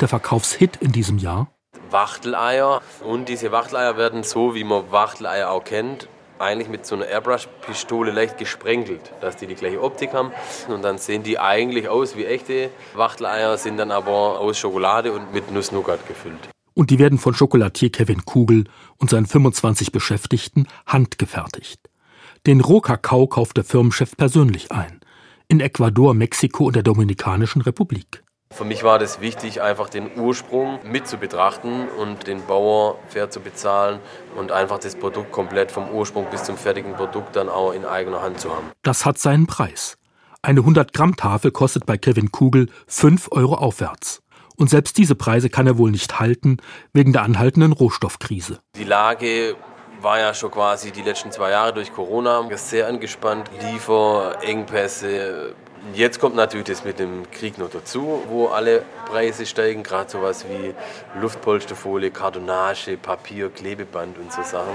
Der 0.00 0.06
Verkaufshit 0.06 0.76
in 0.76 0.92
diesem 0.92 1.18
Jahr? 1.18 1.48
Wachteleier. 1.90 2.80
Und 3.04 3.28
diese 3.28 3.50
Wachteleier 3.50 3.96
werden 3.96 4.22
so, 4.22 4.54
wie 4.54 4.64
man 4.64 4.90
Wachteleier 4.92 5.50
auch 5.50 5.64
kennt, 5.64 6.08
eigentlich 6.42 6.68
mit 6.68 6.84
so 6.84 6.96
einer 6.96 7.06
Airbrush-Pistole 7.06 8.10
leicht 8.10 8.36
gesprenkelt, 8.36 9.12
dass 9.20 9.36
die 9.36 9.46
die 9.46 9.54
gleiche 9.54 9.80
Optik 9.80 10.12
haben. 10.12 10.32
Und 10.68 10.82
dann 10.82 10.98
sehen 10.98 11.22
die 11.22 11.38
eigentlich 11.38 11.88
aus 11.88 12.16
wie 12.16 12.26
echte 12.26 12.70
Wachteleier, 12.94 13.56
sind 13.56 13.76
dann 13.76 13.90
aber 13.90 14.40
aus 14.40 14.58
Schokolade 14.58 15.12
und 15.12 15.32
mit 15.32 15.50
Nuss-Nougat 15.50 16.06
gefüllt. 16.06 16.48
Und 16.74 16.90
die 16.90 16.98
werden 16.98 17.18
von 17.18 17.34
Schokolatier 17.34 17.92
Kevin 17.92 18.24
Kugel 18.24 18.64
und 18.96 19.10
seinen 19.10 19.26
25 19.26 19.92
Beschäftigten 19.92 20.66
handgefertigt. 20.86 21.80
Den 22.46 22.60
Rohkakao 22.60 23.26
kauft 23.26 23.56
der 23.56 23.64
Firmenchef 23.64 24.16
persönlich 24.16 24.72
ein. 24.72 25.00
In 25.48 25.60
Ecuador, 25.60 26.14
Mexiko 26.14 26.66
und 26.66 26.76
der 26.76 26.82
Dominikanischen 26.82 27.62
Republik. 27.62 28.24
Für 28.52 28.64
mich 28.64 28.84
war 28.84 28.98
das 28.98 29.20
wichtig, 29.20 29.62
einfach 29.62 29.88
den 29.88 30.10
Ursprung 30.16 30.78
mit 30.84 31.08
zu 31.08 31.16
betrachten 31.16 31.88
und 31.88 32.26
den 32.26 32.44
Bauer 32.44 32.98
fair 33.08 33.30
zu 33.30 33.40
bezahlen 33.40 33.98
und 34.36 34.52
einfach 34.52 34.78
das 34.78 34.94
Produkt 34.94 35.32
komplett 35.32 35.72
vom 35.72 35.88
Ursprung 35.90 36.26
bis 36.30 36.44
zum 36.44 36.58
fertigen 36.58 36.92
Produkt 36.92 37.34
dann 37.34 37.48
auch 37.48 37.72
in 37.72 37.86
eigener 37.86 38.20
Hand 38.20 38.40
zu 38.40 38.50
haben. 38.50 38.70
Das 38.82 39.06
hat 39.06 39.18
seinen 39.18 39.46
Preis. 39.46 39.96
Eine 40.42 40.60
100-Gramm-Tafel 40.60 41.50
kostet 41.50 41.86
bei 41.86 41.96
Kevin 41.96 42.30
Kugel 42.30 42.68
5 42.88 43.28
Euro 43.32 43.54
aufwärts. 43.54 44.22
Und 44.56 44.68
selbst 44.68 44.98
diese 44.98 45.14
Preise 45.14 45.48
kann 45.48 45.66
er 45.66 45.78
wohl 45.78 45.90
nicht 45.90 46.20
halten, 46.20 46.58
wegen 46.92 47.12
der 47.12 47.22
anhaltenden 47.22 47.72
Rohstoffkrise. 47.72 48.58
Die 48.76 48.84
Lage 48.84 49.56
war 50.02 50.18
ja 50.18 50.34
schon 50.34 50.50
quasi 50.50 50.90
die 50.90 51.02
letzten 51.02 51.30
zwei 51.30 51.50
Jahre 51.50 51.72
durch 51.72 51.92
Corona 51.92 52.46
sehr 52.56 52.88
angespannt. 52.88 53.50
Lieferengpässe, 53.62 55.54
Jetzt 55.94 56.20
kommt 56.20 56.36
natürlich 56.36 56.66
das 56.66 56.84
mit 56.84 56.98
dem 56.98 57.30
Krieg 57.30 57.58
noch 57.58 57.68
dazu, 57.68 58.22
wo 58.28 58.46
alle 58.46 58.84
Preise 59.06 59.44
steigen, 59.46 59.82
gerade 59.82 60.10
sowas 60.10 60.46
wie 60.48 60.74
Luftpolsterfolie, 61.20 62.10
Kartonage, 62.10 62.96
Papier, 62.96 63.50
Klebeband 63.50 64.16
und 64.18 64.32
so 64.32 64.42
Sachen 64.42 64.74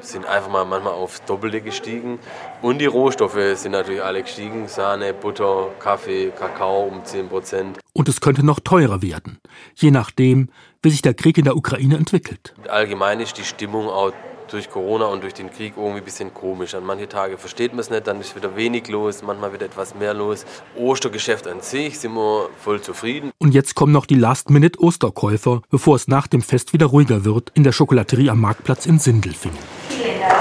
sind 0.00 0.26
einfach 0.26 0.50
mal 0.50 0.64
manchmal 0.64 0.92
aufs 0.92 1.24
Doppelte 1.24 1.60
gestiegen. 1.60 2.18
Und 2.62 2.78
die 2.78 2.86
Rohstoffe 2.86 3.38
sind 3.54 3.72
natürlich 3.72 4.02
alle 4.02 4.22
gestiegen, 4.22 4.68
Sahne, 4.68 5.14
Butter, 5.14 5.70
Kaffee, 5.78 6.30
Kakao 6.30 6.84
um 6.84 7.04
10 7.04 7.28
Prozent. 7.28 7.78
Und 7.92 8.08
es 8.08 8.20
könnte 8.20 8.44
noch 8.44 8.60
teurer 8.60 9.02
werden, 9.02 9.40
je 9.74 9.90
nachdem, 9.90 10.50
wie 10.82 10.90
sich 10.90 11.02
der 11.02 11.14
Krieg 11.14 11.38
in 11.38 11.44
der 11.44 11.56
Ukraine 11.56 11.96
entwickelt. 11.96 12.54
Allgemein 12.68 13.20
ist 13.20 13.38
die 13.38 13.44
Stimmung 13.44 13.88
auch 13.88 14.12
durch 14.50 14.70
Corona 14.70 15.06
und 15.06 15.22
durch 15.22 15.34
den 15.34 15.50
Krieg 15.50 15.74
irgendwie 15.76 15.98
ein 15.98 16.04
bisschen 16.04 16.32
komisch. 16.32 16.74
An 16.74 16.84
manche 16.84 17.08
Tage 17.08 17.38
versteht 17.38 17.72
man 17.72 17.80
es 17.80 17.90
nicht, 17.90 18.06
dann 18.06 18.20
ist 18.20 18.36
wieder 18.36 18.56
wenig 18.56 18.88
los, 18.88 19.22
manchmal 19.22 19.52
wieder 19.52 19.66
etwas 19.66 19.94
mehr 19.94 20.14
los. 20.14 20.44
Ostergeschäft 20.76 21.46
an 21.46 21.60
sich 21.60 21.98
sind 21.98 22.14
wir 22.14 22.48
voll 22.62 22.80
zufrieden. 22.80 23.30
Und 23.38 23.52
jetzt 23.54 23.74
kommen 23.74 23.92
noch 23.92 24.06
die 24.06 24.16
Last-Minute-Osterkäufer, 24.16 25.62
bevor 25.70 25.96
es 25.96 26.08
nach 26.08 26.26
dem 26.26 26.42
Fest 26.42 26.72
wieder 26.72 26.86
ruhiger 26.86 27.24
wird, 27.24 27.50
in 27.54 27.64
der 27.64 27.72
Schokolaterie 27.72 28.30
am 28.30 28.40
Marktplatz 28.40 28.86
in 28.86 28.98
Sindelfingen. 28.98 29.58
Vielen 29.88 30.20
Dank, 30.20 30.34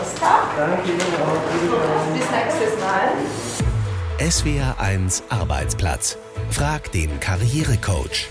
Oster. 0.00 0.42
Danke 0.56 0.90
Bis 2.14 2.30
nächstes 2.30 2.80
Mal. 2.80 4.30
SWR 4.30 4.80
1 4.80 5.22
Arbeitsplatz. 5.28 6.18
Frag 6.50 6.90
den 6.92 7.20
Karrierecoach. 7.20 8.28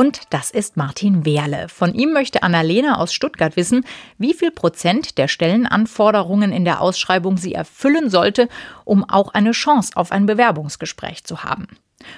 Und 0.00 0.22
das 0.30 0.50
ist 0.50 0.78
Martin 0.78 1.26
Wehrle. 1.26 1.68
Von 1.68 1.92
ihm 1.92 2.14
möchte 2.14 2.42
Annalena 2.42 2.96
aus 2.96 3.12
Stuttgart 3.12 3.54
wissen, 3.58 3.84
wie 4.16 4.32
viel 4.32 4.50
Prozent 4.50 5.18
der 5.18 5.28
Stellenanforderungen 5.28 6.52
in 6.52 6.64
der 6.64 6.80
Ausschreibung 6.80 7.36
sie 7.36 7.52
erfüllen 7.52 8.08
sollte, 8.08 8.48
um 8.86 9.04
auch 9.04 9.34
eine 9.34 9.50
Chance 9.50 9.92
auf 9.96 10.10
ein 10.10 10.24
Bewerbungsgespräch 10.24 11.24
zu 11.24 11.44
haben. 11.44 11.66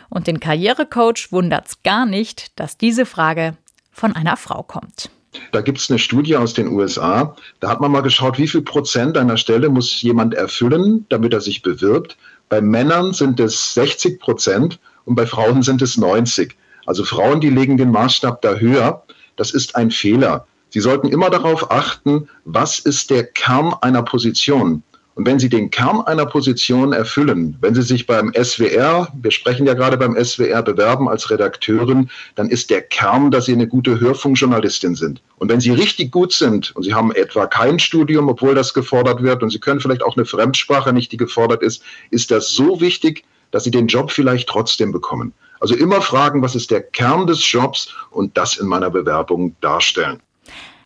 Und 0.09 0.29
den 0.29 0.39
Karrierecoach 0.39 1.33
wundert 1.33 1.67
es 1.67 1.83
gar 1.83 2.07
nicht, 2.07 2.57
dass 2.61 2.79
diese 2.79 3.05
Frage 3.05 3.57
von 3.91 4.15
einer 4.15 4.37
Frau 4.37 4.63
kommt. 4.63 5.11
Da 5.51 5.61
gibt 5.61 5.79
es 5.79 5.91
eine 5.91 5.99
Studie 5.99 6.37
aus 6.37 6.55
den 6.55 6.69
USA. 6.69 7.35
Da 7.59 7.69
hat 7.69 7.81
man 7.81 7.91
mal 7.91 8.03
geschaut, 8.03 8.39
wie 8.39 8.47
viel 8.47 8.63
Prozent 8.63 9.19
einer 9.19 9.39
Stelle 9.39 9.71
muss 9.71 10.03
jemand 10.03 10.35
erfüllen, 10.35 11.05
damit 11.09 11.33
er 11.33 11.41
sich 11.41 11.63
bewirbt. 11.63 12.17
Bei 12.49 12.61
Männern 12.61 13.13
sind 13.13 13.41
es 13.41 13.75
60 13.75 14.21
Prozent 14.21 14.79
und 15.05 15.17
bei 15.17 15.27
Frauen 15.27 15.65
sind 15.65 15.83
es 15.83 15.97
90. 15.97 16.57
Also 16.87 17.05
Frauen, 17.05 17.41
die 17.41 17.51
legen 17.51 17.77
den 17.77 17.91
Maßstab 17.91 18.43
da 18.43 18.55
höher. 18.55 19.03
Das 19.37 19.53
ist 19.53 19.77
ein 19.77 19.91
Fehler. 19.91 20.47
Sie 20.71 20.81
sollten 20.81 21.09
immer 21.09 21.31
darauf 21.31 21.71
achten, 21.71 22.29
was 22.45 22.79
ist 22.79 23.11
der 23.11 23.25
Kern 23.25 23.75
einer 23.81 24.03
Position. 24.03 24.83
Und 25.15 25.27
wenn 25.27 25.39
Sie 25.39 25.51
den 25.51 25.71
Kern 25.71 26.01
einer 26.01 26.25
Position 26.25 26.95
erfüllen, 26.95 27.59
wenn 27.61 27.75
Sie 27.75 27.83
sich 27.83 28.07
beim 28.07 28.33
SWR, 28.33 29.09
wir 29.13 29.31
sprechen 29.31 29.67
ja 29.67 29.75
gerade 29.75 29.99
beim 29.99 30.17
SWR, 30.17 30.63
bewerben 30.63 31.07
als 31.07 31.31
Redakteurin, 31.31 32.09
dann 32.35 32.49
ist 32.49 32.71
der 32.71 32.81
Kern, 32.81 33.31
dass 33.31 33.45
Sie 33.45 33.53
eine 33.53 33.69
gute 33.69 34.01
Hörfunkjournalistin 34.01 34.95
sind. 34.95 35.21
Und 35.37 35.51
wenn 35.51 35.61
Sie 35.61 35.71
richtig 35.71 36.11
gut 36.13 36.33
sind 36.33 36.75
und 36.75 36.85
Sie 36.85 36.95
haben 36.95 37.13
etwa 37.13 37.47
kein 37.47 37.79
Studium, 37.79 38.29
obwohl 38.29 38.55
das 38.55 38.73
gefordert 38.73 39.23
wird, 39.23 39.43
und 39.43 39.51
Sie 39.51 39.59
können 39.59 39.81
vielleicht 39.81 40.03
auch 40.03 40.17
eine 40.17 40.25
Fremdsprache 40.25 40.95
nicht, 40.95 41.13
die 41.13 41.19
gefordert 41.19 41.63
ist, 41.63 41.83
ist 42.11 42.31
das 42.31 42.49
so 42.49 42.81
wichtig, 42.81 43.25
dass 43.51 43.65
Sie 43.65 43.71
den 43.71 43.89
Job 43.89 44.11
vielleicht 44.11 44.49
trotzdem 44.49 44.93
bekommen. 44.93 45.35
Also 45.63 45.77
immer 45.77 46.03
fragen, 46.03 46.43
was 46.43 46.57
ist 46.57 46.73
der 46.73 46.83
Kern 46.83 47.29
des 47.29 47.53
Jobs 47.53 47.95
und 48.11 48.37
das 48.37 48.57
in 48.57 48.67
meiner 48.67 48.91
Bewerbung 48.91 49.55
darstellen. 49.61 50.21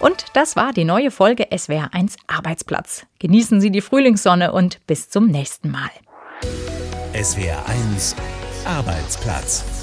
Und 0.00 0.26
das 0.34 0.56
war 0.56 0.72
die 0.72 0.84
neue 0.84 1.10
Folge 1.10 1.48
SWR1 1.50 2.16
Arbeitsplatz. 2.26 3.06
Genießen 3.18 3.60
Sie 3.60 3.70
die 3.70 3.80
Frühlingssonne 3.80 4.52
und 4.52 4.86
bis 4.86 5.10
zum 5.10 5.26
nächsten 5.26 5.70
Mal. 5.70 5.90
SWR1 7.14 8.14
Arbeitsplatz. 8.64 9.77